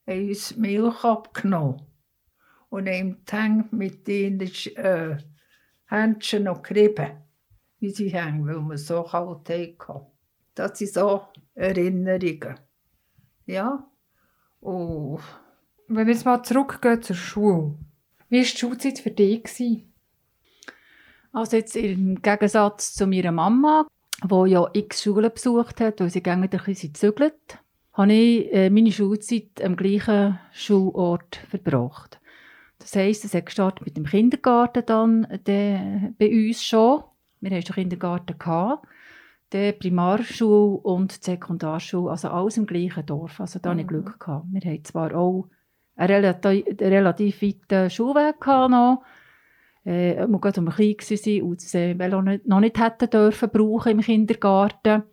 haben 0.07 0.29
uns 0.29 0.57
Milch 0.57 1.05
abgenommen 1.05 1.83
und 2.69 2.89
haben 2.89 3.25
die 3.25 3.37
Hände 3.37 3.69
mit 3.77 4.09
ihren 4.09 4.41
äh, 4.41 5.19
Händchen 5.87 6.45
noch 6.45 6.63
gerieben, 6.63 7.23
wie 7.81 7.91
sie 7.91 8.09
hängen, 8.09 8.47
weil 8.47 8.61
wir 8.61 8.79
so 8.79 9.03
kalt 9.03 9.49
hatten. 9.49 10.07
Das 10.55 10.79
sind 10.79 10.93
so 10.93 11.23
Erinnerungen. 11.55 12.66
Ja. 13.47 13.89
Oh. 14.61 15.19
Wenn 15.89 16.07
wir 16.07 16.15
jetzt 16.15 16.25
mal 16.25 16.43
zurückgehen 16.43 17.03
zur 17.03 17.17
Schule. 17.17 17.75
Wie 18.29 18.39
war 18.39 18.43
die 18.43 18.59
Schulzeit 18.59 18.99
für 18.99 19.13
dich? 19.13 19.45
Gewesen? 19.45 19.93
Also 21.33 21.57
jetzt 21.57 21.77
im 21.77 22.21
Gegensatz 22.23 22.95
zu 22.95 23.07
meiner 23.07 23.31
Mama, 23.31 23.87
die 24.25 24.51
ja 24.51 24.69
x 24.73 25.03
Schulen 25.03 25.31
besucht 25.33 25.81
hat, 25.81 26.01
weil 26.01 26.11
sie 26.11 26.23
gerne 26.23 26.45
ein 26.45 26.49
bisschen 26.49 26.93
gezügelt, 26.93 27.59
habe 27.93 28.13
ich 28.13 28.53
äh, 28.53 28.71
meine 28.71 28.91
Schulzeit 28.91 29.63
am 29.63 29.77
gleichen 29.77 30.41
Schulort 30.53 31.37
verbracht. 31.49 32.21
Das 32.79 32.97
heisst, 32.97 33.25
es 33.25 33.35
hat 33.35 33.47
gestartet 33.47 33.87
mit 33.87 33.97
dem 33.97 34.07
Kindergarten 34.07 34.85
dann 34.87 35.27
de, 35.47 36.11
bei 36.19 36.29
uns 36.29 36.65
schon. 36.65 37.05
Wir 37.41 37.51
hatten 37.51 37.67
schon 37.67 37.75
Kindergarten. 37.77 38.39
Gehabt 38.39 38.87
die 39.53 39.73
Primarschule 39.73 40.79
und 40.79 41.17
die 41.17 41.31
Sekundarschule, 41.31 42.11
also 42.11 42.29
alles 42.29 42.57
im 42.57 42.67
gleichen 42.67 43.07
Dorf. 43.07 43.41
Also 43.41 43.59
da 43.59 43.71
mhm. 43.71 43.73
hatte 43.73 43.81
ich 43.83 43.89
Glück. 43.89 44.21
Gehabt. 44.21 44.47
Wir 44.51 44.73
hatten 44.73 44.85
zwar 44.85 45.15
auch 45.15 45.49
einen 45.97 46.11
relativ, 46.11 46.67
einen 46.67 46.93
relativ 46.93 47.43
weiten 47.43 47.91
Schulweg 47.91 48.41
gehabt 48.41 48.71
noch, 48.71 49.03
äh, 49.85 50.27
wir 50.27 50.39
gerade 50.41 50.61
um 50.61 50.69
klein 50.69 50.97
waren 50.99 51.43
und 51.43 51.63
das 51.63 51.75
äh, 51.75 51.99
Velo 51.99 52.23
noch 52.23 52.61
nicht 52.61 52.79
hätten 52.79 53.09
dürfen 53.09 53.51
brauchen 53.51 53.93
im 53.93 54.01
Kindergarten, 54.01 55.05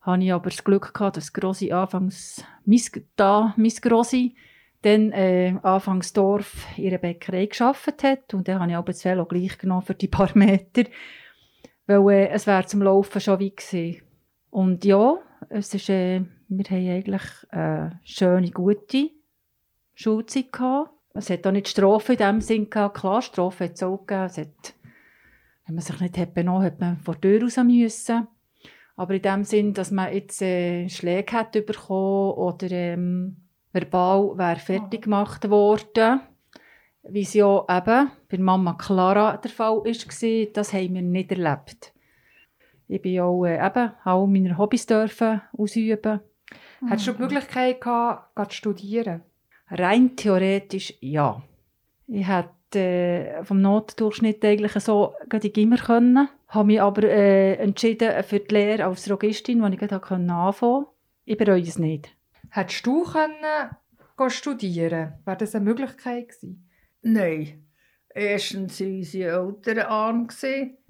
hatte 0.00 0.24
ich 0.24 0.32
aber 0.32 0.50
das 0.50 0.64
Glück 0.64 0.94
gehabt, 0.94 1.18
dass 1.18 1.32
Grossi 1.32 1.72
anfangs, 1.72 2.44
mein, 2.64 2.80
da, 3.16 3.54
mein 3.56 3.72
Grossi, 3.80 4.34
dann 4.82 5.12
äh, 5.12 5.56
anfangs 5.62 6.12
Dorf 6.12 6.66
in 6.76 6.88
einer 6.88 6.98
Bäckerei 6.98 7.46
gearbeitet 7.46 8.02
hat 8.02 8.34
und 8.34 8.48
dann 8.48 8.60
habe 8.60 8.70
ich 8.70 8.76
aber 8.76 8.92
das 8.92 9.04
Velo 9.04 9.26
gleich 9.26 9.58
genommen 9.58 9.82
für 9.82 9.94
die 9.94 10.08
paar 10.08 10.30
Meter 10.34 10.84
weil 11.88 12.08
äh, 12.10 12.28
es 12.28 12.46
wäre 12.46 12.66
zum 12.66 12.82
Laufen 12.82 13.20
schon 13.20 13.40
weit 13.40 13.56
gewesen. 13.56 14.02
Und 14.50 14.84
ja, 14.84 15.18
es 15.48 15.74
ist, 15.74 15.88
äh, 15.88 16.22
wir 16.48 16.64
haben 16.64 16.88
eigentlich 16.88 17.22
eine 17.50 18.00
schöne, 18.04 18.50
gute 18.50 19.10
Schulzeit 19.94 20.52
gehabt. 20.52 20.90
Es 21.14 21.30
hat 21.30 21.46
auch 21.46 21.52
nicht 21.52 21.68
Strafe 21.68 22.12
in 22.12 22.18
dem 22.18 22.40
Sinn 22.40 22.70
gehabt. 22.70 22.98
Klar, 22.98 23.22
Strafe 23.22 23.64
hat 23.64 23.74
es 23.74 23.82
auch 23.82 24.06
gegeben. 24.06 24.26
Es 24.26 24.38
hat, 24.38 24.74
wenn 25.66 25.74
man 25.74 25.82
sich 25.82 26.00
nicht 26.00 26.18
hat 26.18 26.34
benommen 26.34 26.62
hat, 26.62 26.78
man 26.78 26.98
vor 26.98 27.16
der 27.16 27.38
Tür 27.38 27.42
raus 27.42 27.56
müssen. 27.56 28.28
Aber 28.96 29.14
in 29.14 29.22
dem 29.22 29.44
Sinn, 29.44 29.74
dass 29.74 29.90
man 29.90 30.12
jetzt 30.12 30.42
äh, 30.42 30.88
Schläge 30.88 31.32
hat 31.32 31.52
bekommen 31.52 32.32
oder 32.32 32.70
ähm, 32.70 33.36
verbal 33.72 34.36
wäre 34.36 34.58
fertig 34.58 35.02
gemacht 35.02 35.48
worden 35.48 36.20
wie 37.02 37.22
es 37.22 37.34
ja 37.34 37.64
eben 37.68 38.10
bei 38.28 38.38
Mama 38.38 38.74
Clara 38.74 39.36
der 39.36 39.50
Fall 39.50 39.76
war, 39.76 40.52
das 40.52 40.72
haben 40.72 40.94
wir 40.94 41.02
nicht 41.02 41.32
erlebt. 41.32 41.92
Ich 42.88 43.02
bin 43.02 43.20
auch 43.20 43.44
äh, 43.44 43.64
eben 43.64 43.92
auch 44.04 44.26
meine 44.26 44.56
Hobbys 44.56 44.86
dürfen 44.86 45.42
ausüben. 45.56 46.20
Mhm. 46.80 46.90
Hattest 46.90 47.08
du 47.08 47.12
die 47.12 47.22
Möglichkeit 47.22 47.80
gehabt, 47.80 48.52
zu 48.52 48.56
studieren? 48.56 49.22
Rein 49.70 50.16
theoretisch 50.16 50.94
ja. 51.00 51.42
Ich 52.06 52.26
hätte 52.26 52.78
äh, 52.78 53.44
vom 53.44 53.60
Notendurchschnitt 53.60 54.42
eigentlich 54.44 54.72
so 54.72 55.14
gerade 55.28 55.50
Gimmer 55.50 55.76
können, 55.76 56.28
habe 56.48 56.66
mich 56.66 56.80
aber 56.80 57.02
äh, 57.02 57.54
entschieden 57.56 58.22
für 58.22 58.40
die 58.40 58.54
Lehre 58.54 58.86
als 58.86 59.04
Drogistin, 59.04 59.62
die 59.62 59.72
ich 59.74 59.78
gerade 59.78 59.96
anfangen 59.96 60.28
konnte. 60.28 60.86
Ich 61.26 61.36
bereue 61.36 61.60
es 61.60 61.78
nicht. 61.78 62.16
Hättest 62.50 62.86
du 62.86 63.04
können 63.04 64.30
studieren? 64.30 65.12
Wäre 65.26 65.36
das 65.36 65.54
eine 65.54 65.64
Möglichkeit 65.64 66.28
gewesen? 66.28 66.67
Nein. 67.10 67.64
Erstens 68.14 68.80
waren 68.80 68.98
unsere 68.98 69.46
Eltern 69.46 69.78
arm. 69.86 70.28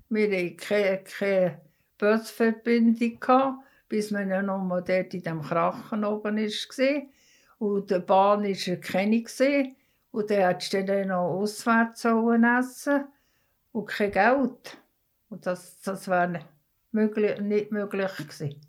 Wir 0.09 0.27
hatten 0.27 0.57
keine, 0.57 1.05
keine 1.05 1.61
Busverbindung, 1.97 3.62
bis 3.89 4.11
man 4.11 4.29
ja 4.29 4.43
noch 4.43 4.59
mal 4.59 4.83
dort 4.83 5.14
in 5.14 5.23
dem 5.23 5.43
Krachen 5.43 6.05
oben 6.05 6.37
war. 6.37 7.03
Und 7.59 7.91
die 7.91 7.99
Bahn 8.01 8.43
war 8.43 8.77
keine. 8.77 9.77
Und 10.11 10.31
dann 10.31 10.39
hättest 10.39 10.73
du 10.73 10.85
dann 10.85 11.09
noch 11.09 11.39
auswärts 11.39 12.05
essen 12.05 13.05
und 13.71 13.87
kein 13.87 14.11
Geld. 14.11 14.77
Und 15.29 15.47
das, 15.47 15.81
das 15.83 16.09
wäre 16.09 16.41
möglich, 16.91 17.41
nicht 17.41 17.71
möglich 17.71 18.16
gewesen. 18.16 18.61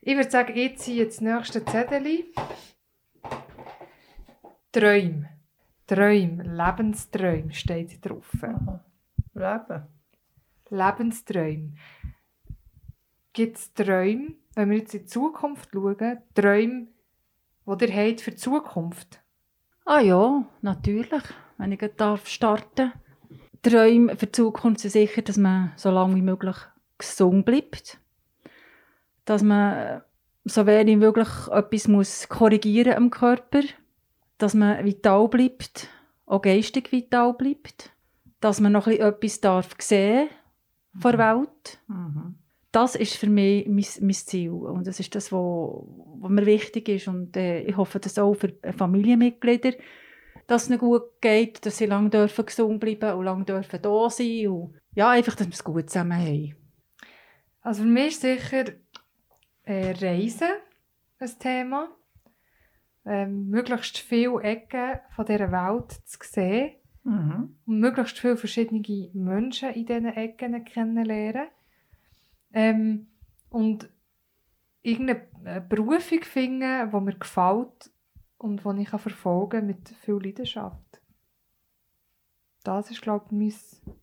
Ich 0.00 0.16
würde 0.16 0.30
sagen, 0.30 0.56
ich 0.56 0.76
ziehe 0.78 1.04
jetzt 1.04 1.18
das 1.18 1.22
nächste 1.22 1.64
Zettel. 1.64 2.24
Träume. 4.72 5.37
Träume, 5.88 6.42
Lebensträume 6.44 7.52
steht 7.52 8.04
drauf. 8.04 8.30
Leben. 9.34 9.86
Lebensträume. 10.68 11.72
Gibt 13.32 13.56
es 13.56 13.72
Träume, 13.72 14.34
wenn 14.54 14.70
wir 14.70 14.78
jetzt 14.78 14.94
in 14.94 15.00
die 15.00 15.06
Zukunft 15.06 15.70
schauen, 15.72 16.18
Träume, 16.34 16.88
die 17.66 17.84
ihr 17.86 18.10
habt 18.10 18.20
für 18.20 18.30
die 18.32 18.36
Zukunft? 18.36 19.22
Ah 19.86 20.00
ja, 20.00 20.44
natürlich, 20.60 21.22
wenn 21.56 21.72
ich 21.72 21.80
darf 21.96 22.28
starten 22.28 22.92
Träume 23.62 24.14
für 24.16 24.26
die 24.26 24.32
Zukunft 24.32 24.80
sind 24.80 24.90
sicher, 24.90 25.22
dass 25.22 25.38
man 25.38 25.72
so 25.76 25.90
lange 25.90 26.16
wie 26.16 26.22
möglich 26.22 26.56
gesund 26.98 27.46
bleibt. 27.46 27.98
Dass 29.24 29.42
man 29.42 30.02
so 30.44 30.66
wenig 30.66 30.96
wie 30.96 30.96
möglich 30.96 31.28
etwas 31.50 31.88
muss 31.88 32.28
korrigieren 32.28 32.94
am 32.94 33.10
Körper. 33.10 33.62
Dass 34.38 34.54
man 34.54 34.84
vital 34.84 35.28
bleibt, 35.28 35.88
auch 36.26 36.42
geistig 36.42 36.92
vital 36.92 37.34
bleibt. 37.34 37.90
Dass 38.40 38.60
man 38.60 38.72
noch 38.72 38.86
ein 38.86 38.96
bisschen 38.96 39.08
etwas 39.08 39.40
darf 39.40 39.76
sehen 39.78 40.28
von 40.98 41.16
der 41.16 41.36
Welt. 41.36 41.80
Mhm. 41.88 42.36
Das 42.70 42.94
ist 42.94 43.16
für 43.16 43.28
mich 43.28 43.66
mein, 43.66 43.84
mein 44.00 44.14
Ziel. 44.14 44.50
Und 44.50 44.86
das 44.86 45.00
ist 45.00 45.14
das, 45.14 45.32
was 45.32 45.84
was 46.20 46.30
mir 46.30 46.46
wichtig 46.46 46.88
ist. 46.88 47.08
Und 47.08 47.36
äh, 47.36 47.62
ich 47.62 47.76
hoffe, 47.76 47.98
dass 47.98 48.18
auch 48.18 48.34
für 48.34 48.54
Familienmitglieder 48.76 49.72
dass 50.48 50.62
es 50.62 50.70
ihnen 50.70 50.78
gut 50.78 51.20
geht, 51.20 51.64
dass 51.64 51.76
sie 51.76 51.86
lange 51.86 52.08
dürfen 52.08 52.46
gesund 52.46 52.80
bleiben 52.80 53.12
und 53.12 53.24
lange 53.26 53.44
dürfen 53.44 53.80
da 53.82 54.10
sein 54.10 54.48
und 54.48 54.74
ja, 54.94 55.10
einfach, 55.10 55.36
dass 55.36 55.46
wir 55.46 55.52
es 55.52 55.62
gut 55.62 55.90
zusammen 55.90 56.18
haben. 56.18 56.56
Also 57.60 57.82
für 57.82 57.88
mich 57.88 58.08
ist 58.08 58.22
sicher 58.22 58.64
äh, 59.64 59.90
Reisen 59.90 60.48
ein 61.18 61.38
Thema. 61.38 61.90
Ähm, 63.08 63.48
möglichst 63.48 63.98
viele 63.98 64.40
Ecken 64.42 65.00
von 65.16 65.24
dieser 65.24 65.50
Welt 65.50 65.92
zu 66.04 66.18
sehen 66.22 66.72
Mhm. 67.04 67.56
und 67.64 67.80
möglichst 67.80 68.18
viele 68.18 68.36
verschiedene 68.36 68.82
Menschen 69.14 69.70
in 69.70 69.86
diesen 69.86 70.06
Ecken 70.06 70.62
kennenlernen. 70.64 71.48
Ähm, 72.52 73.06
und 73.48 73.88
irgendeine 74.82 75.60
Berufung 75.68 76.22
finden, 76.22 76.90
die 76.90 77.00
mir 77.00 77.14
gefällt 77.14 77.90
und 78.36 78.62
die 78.62 78.82
ich 78.82 78.88
verfolgen 78.90 79.50
kann 79.50 79.66
mit 79.66 79.88
viel 79.88 80.18
Leidenschaft. 80.22 81.00
Das 82.62 82.90
ist, 82.90 83.00
glaube 83.00 83.26
ich, 83.30 83.32
mein, 83.32 83.96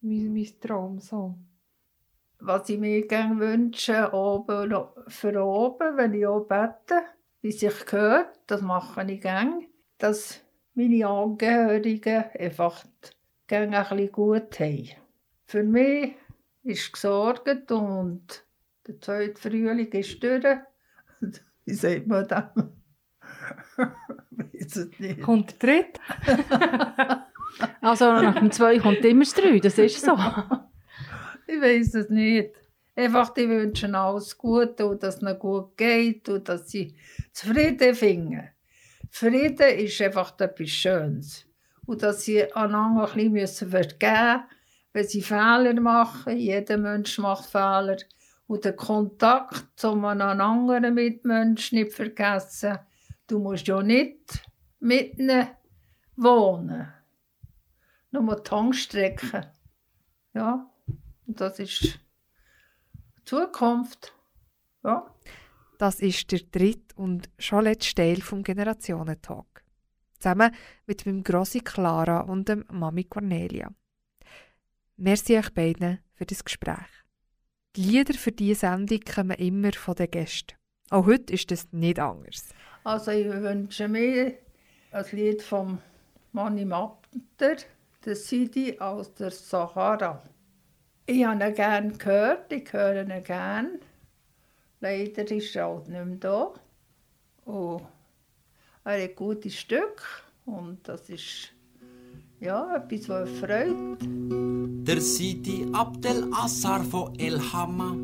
mein, 0.00 0.32
mein 0.32 0.60
Traum. 0.60 0.98
So. 1.00 1.38
Was 2.38 2.68
ich 2.68 2.78
mir 2.78 3.06
gerne 3.06 3.38
wünsche, 3.38 4.10
oben, 4.12 4.70
für 5.08 5.44
oben, 5.44 5.96
wenn 5.96 6.14
ich 6.14 6.26
auch 6.26 6.46
bete, 6.46 7.02
wie 7.46 7.52
sich 7.52 7.86
gehört, 7.86 8.40
das 8.48 8.60
mache 8.60 9.04
ich 9.08 9.20
gerne, 9.20 9.68
dass 9.98 10.40
meine 10.74 11.06
Angehörigen 11.06 12.24
einfach 12.36 12.84
gerne 13.46 13.78
ein 13.78 13.88
bisschen 13.88 14.10
gut 14.10 14.58
haben. 14.58 14.88
Für 15.44 15.62
mich 15.62 16.16
ist 16.64 16.92
gesorgt 16.92 17.70
und 17.70 18.44
der 18.88 19.00
zweite 19.00 19.40
Frühling 19.40 19.92
ist 19.92 20.20
durch. 20.20 20.44
Wie 21.64 21.74
sagt 21.74 22.08
man 22.08 22.26
das? 22.26 22.46
Weiß 23.76 24.76
es 24.76 24.98
nicht. 24.98 25.22
Kommt 25.22 25.62
der 25.62 25.84
dritte? 25.84 26.00
Also 27.80 28.06
nach 28.06 28.40
dem 28.40 28.50
2 28.50 28.80
kommt 28.80 29.04
immer 29.04 29.22
das 29.22 29.34
3, 29.34 29.60
das 29.60 29.78
ist 29.78 30.04
so. 30.04 30.18
Ich 31.46 31.60
weiß 31.60 31.94
es 31.94 32.10
nicht. 32.10 32.50
Einfach, 32.98 33.28
die 33.34 33.46
wünschen 33.46 33.94
alles 33.94 34.38
Gute 34.38 34.86
und 34.86 35.02
dass 35.02 35.16
es 35.16 35.22
ihnen 35.22 35.38
gut 35.38 35.76
geht 35.76 36.30
und 36.30 36.48
dass 36.48 36.70
sie 36.70 36.96
zufrieden 37.30 37.94
finden. 37.94 38.48
Frieden 39.10 39.78
ist 39.78 40.00
einfach 40.00 40.38
etwas 40.40 40.70
Schönes. 40.70 41.46
Und 41.84 42.02
dass 42.02 42.24
sie 42.24 42.50
einander 42.54 43.12
ein 43.12 43.32
bisschen 43.34 43.70
vergeben 43.70 44.00
müssen, 44.00 44.44
wenn 44.94 45.06
sie 45.06 45.22
Fehler 45.22 45.78
machen. 45.78 46.38
Jeder 46.38 46.78
Mensch 46.78 47.18
macht 47.18 47.50
Fehler. 47.50 47.98
Und 48.46 48.64
den 48.64 48.76
Kontakt 48.76 49.66
zu 49.76 49.90
einem 49.90 50.20
anderen 50.22 50.94
Mitmenschen 50.94 51.78
nicht 51.78 51.92
vergessen. 51.92 52.78
Du 53.26 53.38
musst 53.38 53.66
ja 53.66 53.82
nicht 53.82 54.42
mit 54.80 55.18
ihnen 55.18 55.48
wohnen. 56.16 56.92
Nur 58.10 58.36
die 58.36 58.42
Tankstrecke. 58.42 59.52
Ja, 60.32 60.70
und 61.26 61.40
das 61.40 61.58
ist 61.58 61.98
Zukunft. 63.26 64.14
Ja. 64.84 65.12
Das 65.78 66.00
ist 66.00 66.30
der 66.30 66.40
dritte 66.52 66.94
und 66.94 67.28
schon 67.38 67.64
letzte 67.64 67.96
Teil 67.96 68.22
vom 68.22 68.42
Generationentalk. 68.42 69.64
Zusammen 70.18 70.54
mit 70.86 71.04
meinem 71.04 71.24
Grossi 71.24 71.58
Clara 71.58 72.20
und 72.20 72.48
dem 72.48 72.64
Mami 72.70 73.04
Cornelia. 73.04 73.70
Merci 74.96 75.36
euch 75.36 75.52
beiden 75.52 75.98
für 76.14 76.24
das 76.24 76.44
Gespräch. 76.44 76.86
Die 77.74 77.82
Lieder 77.82 78.14
für 78.14 78.32
diese 78.32 78.60
Sendung 78.60 79.00
kommen 79.00 79.36
immer 79.36 79.72
von 79.72 79.96
den 79.96 80.10
Gästen. 80.10 80.54
Auch 80.88 81.04
heute 81.06 81.34
ist 81.34 81.50
das 81.50 81.66
nicht 81.72 81.98
anders. 81.98 82.48
Also 82.84 83.10
ich 83.10 83.26
wünsche 83.26 83.88
mir 83.88 84.34
ein 84.92 85.04
Lied 85.10 85.42
vom 85.42 85.80
Manni 86.32 86.64
Mapter, 86.64 87.56
der 88.04 88.16
Sidi 88.16 88.78
aus 88.78 89.12
der 89.14 89.32
Sahara. 89.32 90.22
Ich 91.08 91.24
habe 91.24 91.44
ihn 91.44 91.54
gerne 91.54 91.92
gehört, 91.92 92.52
ich 92.52 92.72
höre 92.72 93.02
ihn 93.02 93.22
gerne. 93.22 93.78
Leider 94.80 95.30
ist 95.30 95.54
er 95.54 95.66
halt 95.66 95.88
nicht 95.88 96.04
mehr 96.04 96.16
da. 96.18 96.50
Und 97.44 97.82
er 98.84 99.04
hat 99.04 99.14
gute 99.14 99.48
Stück 99.48 100.02
und 100.46 100.78
das 100.82 101.08
ist 101.08 101.52
ja, 102.40 102.74
etwas, 102.76 103.08
was 103.08 103.30
freut. 103.38 103.98
Der 104.00 105.00
Sidi 105.00 105.68
Abdel 105.72 106.28
Assar 106.32 106.82
von 106.82 107.16
El 107.20 107.40
Hamma 107.52 107.96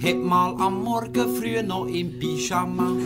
hat 0.00 0.16
mal 0.16 0.54
am 0.60 0.84
Morgen 0.84 1.34
früh 1.34 1.60
noch 1.62 1.86
im 1.86 2.20
Pyjama 2.20 2.96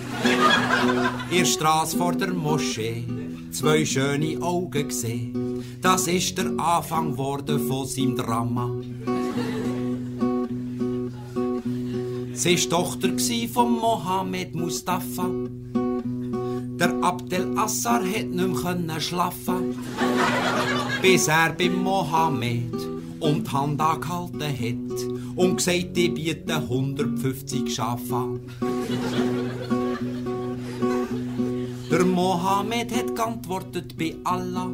in 1.30 1.38
der 1.38 1.44
Straße 1.46 1.96
vor 1.96 2.12
der 2.12 2.34
Moschee 2.34 3.04
zwei 3.50 3.84
schöne 3.84 4.40
Augen 4.42 4.88
gesehen. 4.88 5.51
Das 5.82 6.06
ist 6.06 6.38
der 6.38 6.58
Anfang 6.58 7.16
worden 7.18 7.68
von 7.68 7.86
seinem 7.86 8.16
Drama. 8.16 8.70
Sie 12.32 12.56
war 12.56 12.70
Tochter 12.70 13.10
von 13.52 13.72
Mohammed 13.72 14.54
Mustafa. 14.54 15.28
Der 16.80 16.94
Abdel 17.02 17.58
Assar 17.58 18.02
hat 18.04 18.28
nicht 18.28 18.86
mehr 18.86 19.00
schlafen 19.00 19.74
bis 21.02 21.26
er 21.26 21.52
beim 21.52 21.82
Mohammed 21.82 22.72
um 23.18 23.42
die 23.42 23.50
Hand 23.50 23.80
angehalten 23.80 24.40
hat 24.40 25.36
und 25.36 25.56
gesagt, 25.56 25.96
ich 25.98 26.14
biete 26.14 26.54
150 26.54 27.74
Schafe. 27.74 28.40
Der 31.90 32.04
Mohammed 32.04 32.96
hat 32.96 33.16
geantwortet 33.16 33.96
bei 33.98 34.14
Allah. 34.22 34.70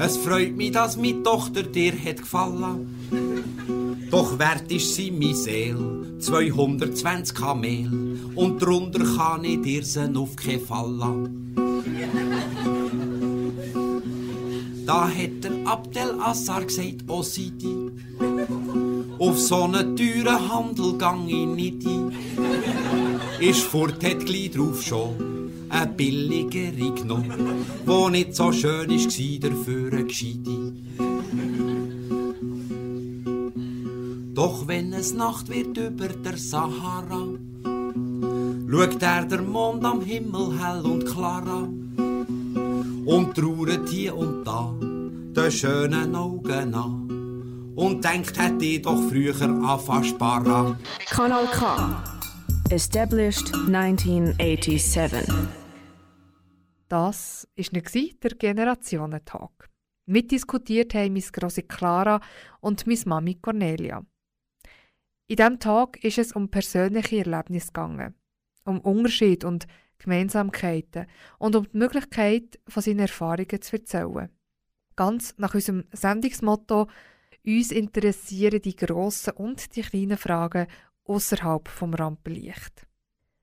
Es 0.00 0.16
freut 0.16 0.56
mich, 0.56 0.70
dass 0.70 0.96
meine 0.96 1.24
Tochter 1.24 1.64
dir 1.64 1.92
hat 1.92 2.18
gefallen. 2.18 4.06
Doch 4.10 4.38
wert 4.38 4.70
ist 4.70 4.94
sie 4.94 5.10
mi 5.10 5.34
Seel, 5.34 6.16
220 6.20 7.34
Kamel, 7.34 8.20
und 8.36 8.62
drunter 8.62 9.04
kann 9.16 9.44
ich 9.44 9.60
dir 9.60 9.84
sen 9.84 10.16
auf 10.16 10.36
keinen 10.36 10.60
Fall. 10.60 11.30
Da 14.86 15.08
hat 15.08 15.44
der 15.44 15.66
Abdel 15.66 16.20
Assar 16.20 16.64
gesagt, 16.64 17.04
oh 17.08 17.22
Sidi, 17.22 17.90
auf 19.18 19.38
so 19.38 19.64
einen 19.64 19.96
teuren 19.96 20.48
Handel 20.48 20.96
gang 20.96 21.28
ich 21.28 21.46
nicht 21.46 21.86
ein. 21.86 22.12
Ist 23.40 23.62
fort, 23.62 24.02
hat 24.04 24.24
gleich 24.24 24.52
drauf 24.52 24.80
schon 24.80 25.37
eine 25.70 25.86
billigere 25.86 26.92
genommen, 26.92 27.64
wo 27.84 28.08
nicht 28.08 28.34
so 28.34 28.52
schön 28.52 28.90
ist, 28.90 29.08
gsi 29.08 29.38
dafür 29.38 29.92
eine 29.92 30.04
gescheite. 30.04 30.72
Doch 34.34 34.68
wenn 34.68 34.92
es 34.92 35.14
Nacht 35.14 35.48
wird 35.48 35.76
über 35.76 36.08
der 36.08 36.36
Sahara, 36.36 37.26
schaut 38.70 39.02
er 39.02 39.24
der 39.24 39.42
Mond 39.42 39.84
am 39.84 40.00
Himmel 40.00 40.58
hell 40.58 40.82
und 40.82 41.04
klar 41.06 41.46
an. 41.46 41.78
und 43.08 43.34
trauert 43.34 43.88
hier 43.88 44.14
und 44.14 44.44
da 44.44 44.74
den 44.80 45.50
schönen 45.50 46.14
Augen 46.14 46.74
an 46.74 47.72
und 47.74 48.04
denkt, 48.04 48.38
hätte 48.38 48.64
ich 48.64 48.82
doch 48.82 49.00
früher 49.08 49.40
anfangen 49.40 50.04
sparen. 50.04 50.76
Kanal 51.08 51.46
K. 51.46 52.17
Established 52.70 53.54
1987. 53.54 55.26
Das 56.88 57.48
war 57.56 57.92
der 58.22 58.30
Generationentag. 58.36 59.70
Mitdiskutiert 60.04 60.92
haben 60.92 61.14
meine 61.14 61.24
Grosse 61.32 61.62
Clara 61.62 62.20
und 62.60 62.86
meine 62.86 63.00
Mami 63.06 63.34
Cornelia. 63.36 64.04
In 65.28 65.36
diesem 65.36 65.58
Tag 65.58 66.04
ist 66.04 66.18
es 66.18 66.32
um 66.32 66.50
persönliche 66.50 67.24
Erlebnisse 67.24 67.68
gegangen, 67.68 68.14
um 68.64 68.80
Unterschied 68.80 69.44
und 69.44 69.66
Gemeinsamkeiten 69.96 71.06
und 71.38 71.56
um 71.56 71.64
die 71.64 71.78
Möglichkeit, 71.78 72.60
von 72.68 72.82
seinen 72.82 73.00
Erfahrungen 73.00 73.62
zu 73.62 73.76
erzählen. 73.76 74.28
Ganz 74.94 75.34
nach 75.38 75.54
unserem 75.54 75.84
Sendungsmotto 75.92 76.86
«Uns 77.46 77.70
interessieren 77.70 78.60
die 78.60 78.76
grossen 78.76 79.32
und 79.36 79.74
die 79.74 79.80
kleinen 79.80 80.18
Fragen 80.18 80.66
außerhalb 81.08 81.68
vom 81.68 81.94
Rampenlicht». 81.94 82.86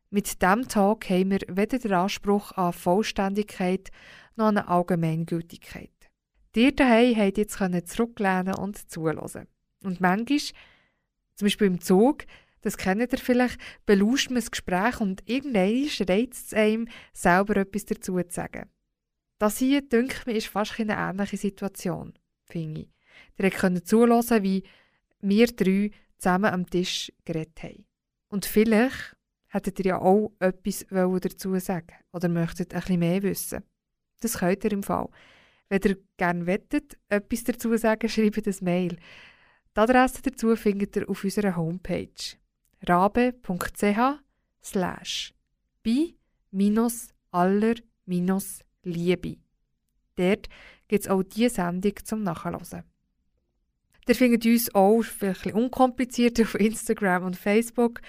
Mit 0.10 0.42
diesem 0.42 0.68
Tag 0.68 1.10
haben 1.10 1.32
wir 1.32 1.40
weder 1.50 1.78
den 1.78 1.92
Anspruch 1.92 2.54
an 2.54 2.72
Vollständigkeit 2.72 3.90
noch 4.38 4.46
an 4.48 4.58
Allgemeingültigkeit. 4.58 5.92
Ihr 6.56 6.74
daheim 6.74 7.18
habt 7.18 7.38
jetzt 7.38 7.58
zurücklehnen 7.90 8.56
und 8.56 8.90
zuhören. 8.90 9.48
Und 9.84 10.00
manchmal, 10.00 10.40
zum 11.36 11.46
Beispiel 11.46 11.68
im 11.68 11.82
Zug, 11.82 12.24
das 12.62 12.78
kennt 12.78 13.12
ihr 13.12 13.20
vielleicht, 13.20 13.60
belauscht 13.86 14.30
man 14.30 14.38
das 14.38 14.52
Gespräch 14.52 15.02
und 15.02 15.22
irgendwann 15.30 16.08
reizt 16.08 16.48
es 16.48 16.54
einem, 16.54 16.88
selber 17.12 17.58
etwas 17.58 17.86
dazu 17.86 18.18
zu 18.18 18.24
sagen. 18.30 18.70
Das 19.38 19.58
hier, 19.58 19.82
denke 19.82 20.32
ich 20.32 20.38
ist 20.38 20.48
fast 20.48 20.80
eine 20.80 20.96
ähnliche 20.96 21.38
Situation, 21.38 22.14
finde 22.46 22.82
ich. 22.82 22.90
Ihr 23.38 23.52
könnt 23.52 23.86
zuhören, 23.86 24.44
wie 24.44 24.64
wir 25.20 25.48
drei 25.48 25.92
zusammen 26.18 26.54
am 26.54 26.70
Tisch 26.70 27.12
geredet 27.24 27.62
haben. 27.64 27.86
Und 28.30 28.46
vielleicht 28.46 29.16
hättet 29.48 29.80
ihr 29.80 29.86
ja 29.86 30.02
auch 30.02 30.32
etwas 30.40 30.86
dazu 30.90 31.58
sagen 31.60 31.96
oder 32.12 32.30
möchtet 32.30 32.70
bisschen 32.70 33.00
mehr 33.00 33.24
wissen. 33.24 33.64
Das 34.20 34.40
könnt 34.40 34.64
ihr 34.64 34.72
im 34.72 34.84
Fall. 34.84 35.10
Wenn 35.70 35.82
ihr 35.82 35.98
gerne 36.18 36.46
wettet, 36.46 36.98
etwas 37.10 37.44
dazu 37.44 37.76
sagen, 37.78 38.10
schreibt 38.10 38.48
ein 38.48 38.56
Mail. 38.62 38.98
Die 39.76 39.80
Adresse 39.80 40.22
dazu 40.22 40.56
findet 40.56 40.96
ihr 40.96 41.10
auf 41.10 41.24
unserer 41.24 41.56
Homepage 41.56 42.38
rabe.ch 42.88 44.00
slash 44.64 45.34
bi 45.84 46.18
minus 46.52 47.10
aller 47.32 47.76
minus 48.06 48.60
Liebe. 48.84 49.38
Dort 50.16 50.48
gibt 50.88 51.04
es 51.04 51.10
auch 51.10 51.24
diese 51.24 51.56
Sendung 51.56 51.94
zum 52.04 52.24
Nachhören. 52.24 52.84
Ihr 54.08 54.16
findet 54.16 54.46
uns 54.46 54.74
auch 54.76 55.02
vielleicht 55.02 55.56
unkompliziert 55.56 56.40
auf 56.40 56.56
Instagram 56.56 57.24
und 57.24 57.36
Facebook. 57.36 58.02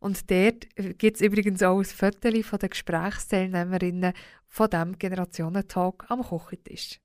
Und 0.00 0.30
dort 0.30 0.66
gibt 0.98 1.16
es 1.16 1.22
übrigens 1.22 1.62
auch 1.62 1.78
ein 1.78 1.84
Foto 1.84 2.42
von 2.42 2.58
den 2.58 2.70
Gesprächsteilnehmerinnen 2.70 4.12
von 4.46 4.70
diesem 4.70 4.98
Generationentalk 4.98 6.04
am 6.08 6.22
Kochentisch. 6.22 7.00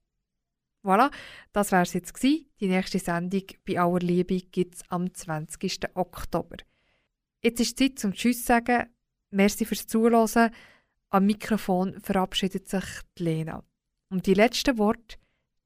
Voilà, 0.83 1.09
das 1.53 1.71
wäre 1.71 1.83
es 1.83 1.93
jetzt. 1.93 2.21
Die 2.21 2.47
nächste 2.59 2.99
Sendung 2.99 3.43
bei 3.65 3.79
Aller 3.79 3.99
Liebe 3.99 4.37
gibt 4.51 4.75
es 4.75 4.81
am 4.89 5.13
20. 5.13 5.95
Oktober. 5.95 6.57
Jetzt 7.41 7.61
ist 7.61 7.79
Zeit 7.79 7.97
zum 7.97 8.13
Tschüss 8.13 8.41
zu 8.41 8.47
sagen. 8.47 8.87
Merci 9.31 9.65
fürs 9.65 9.87
Zuhören. 9.87 10.51
Am 11.09 11.25
Mikrofon 11.25 11.99
verabschiedet 12.01 12.67
sich 12.67 12.83
die 13.17 13.23
Lena. 13.23 13.63
Und 14.09 14.27
die 14.27 14.33
letzten 14.33 14.77
Worte, 14.77 15.17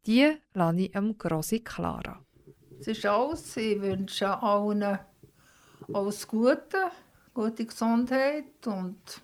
die 0.05 0.31
lasse 0.53 0.81
ich 0.81 0.95
am 0.95 1.17
Grossi 1.17 1.61
Clara. 1.61 2.26
Es 2.79 2.87
ist 2.87 3.05
alles. 3.05 3.57
Ich 3.57 3.81
wünsche 3.81 4.41
allen 4.41 4.99
alles 5.93 6.27
Gute, 6.27 6.91
gute 7.33 7.65
Gesundheit 7.65 8.65
und 8.65 9.21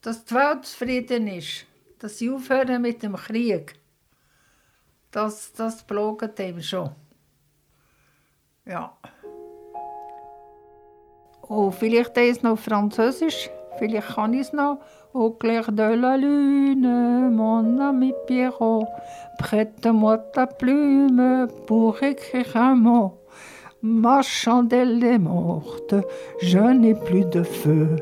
dass 0.00 0.24
die 0.24 0.34
Welt 0.34 0.64
zufrieden 0.64 1.28
ist. 1.28 1.66
Dass 1.98 2.18
sie 2.18 2.30
aufhören 2.30 2.82
mit 2.82 3.02
dem 3.02 3.16
Krieg. 3.16 3.78
Das, 5.10 5.52
das 5.52 5.84
belogen 5.84 6.34
dem 6.34 6.60
schon. 6.62 6.90
Ja. 8.64 8.96
Und 11.42 11.74
vielleicht 11.74 12.16
ist 12.16 12.42
noch 12.42 12.58
Französisch. 12.58 13.50
Es 13.80 14.52
noch. 14.52 14.78
Au 15.14 15.30
clair 15.30 15.70
de 15.72 15.94
la 15.94 16.16
lune, 16.16 17.28
mon 17.30 17.78
ami 17.80 18.14
Pierrot, 18.26 18.86
prête-moi 19.38 20.16
ta 20.16 20.46
plume 20.46 21.48
pour 21.66 22.02
écrire 22.02 22.56
un 22.56 22.74
mot. 22.76 23.18
Ma 23.82 24.22
chandelle 24.22 25.04
est 25.04 25.18
morte, 25.18 25.94
je 26.40 26.58
n'ai 26.58 26.94
plus 26.94 27.26
de 27.26 27.42
feu. 27.42 27.96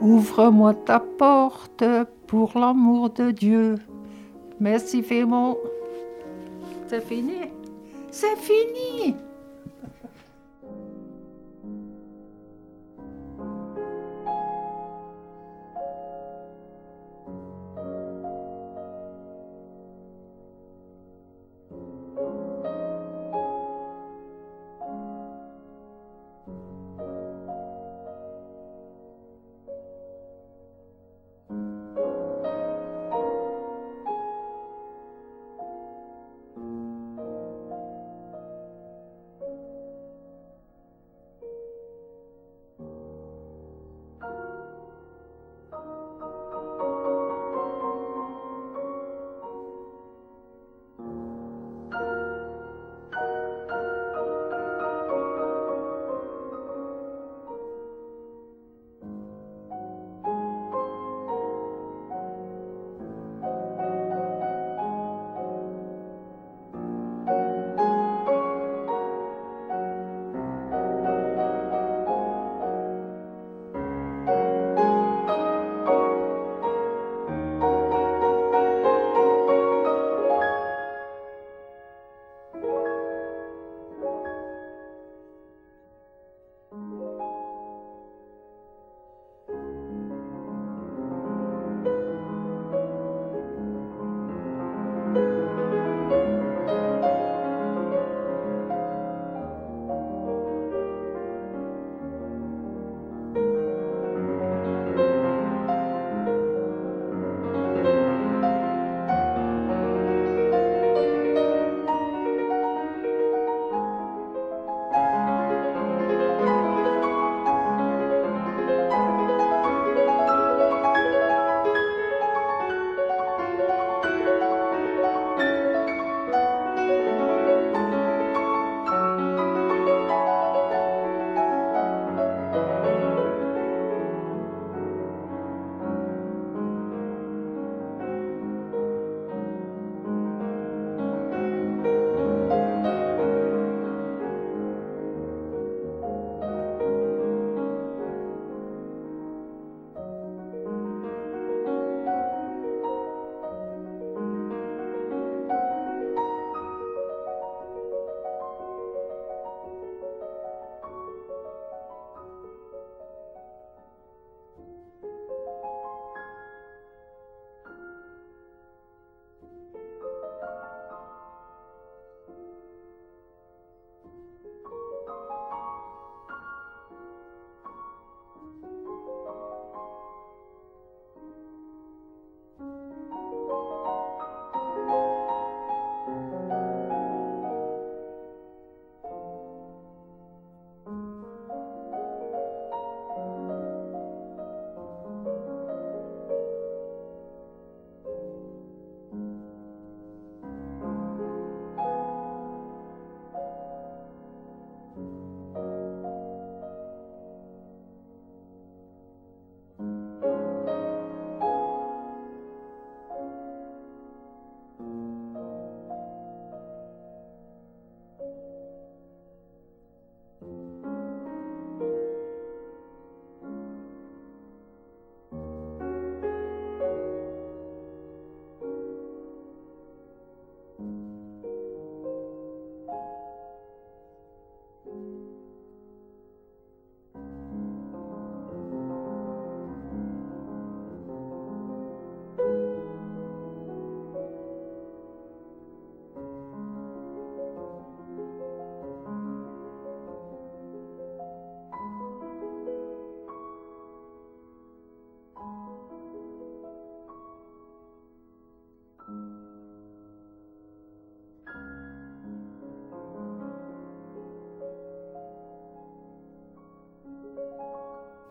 Ouvre-moi 0.00 0.72
ta 0.72 1.00
porte 1.00 1.84
pour 2.26 2.52
l'amour 2.58 3.10
de 3.10 3.30
Dieu. 3.30 3.74
Merci 4.58 5.02
Fémon. 5.02 5.58
C'est 6.86 7.04
fini. 7.04 7.50
C'est 8.10 8.38
fini. 8.38 9.16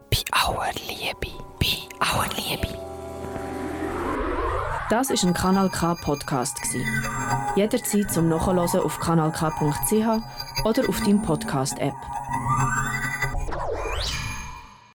Bei 0.09 0.17
aller 0.31 0.71
Liebe. 0.87 1.37
Bei 1.59 1.97
aller 1.99 2.29
Liebe. 2.35 2.79
Das 4.89 5.09
ist 5.09 5.23
ein 5.25 5.33
Kanal 5.33 5.69
K 5.69 5.95
Podcast. 5.95 6.57
Jederzeit 7.55 8.11
zum 8.11 8.29
Nachhören 8.29 8.59
auf 8.59 8.99
kanalk.ch 8.99 10.63
oder 10.63 10.89
auf 10.89 10.99
deinem 11.01 11.21
Podcast 11.21 11.77
App. 11.79 11.95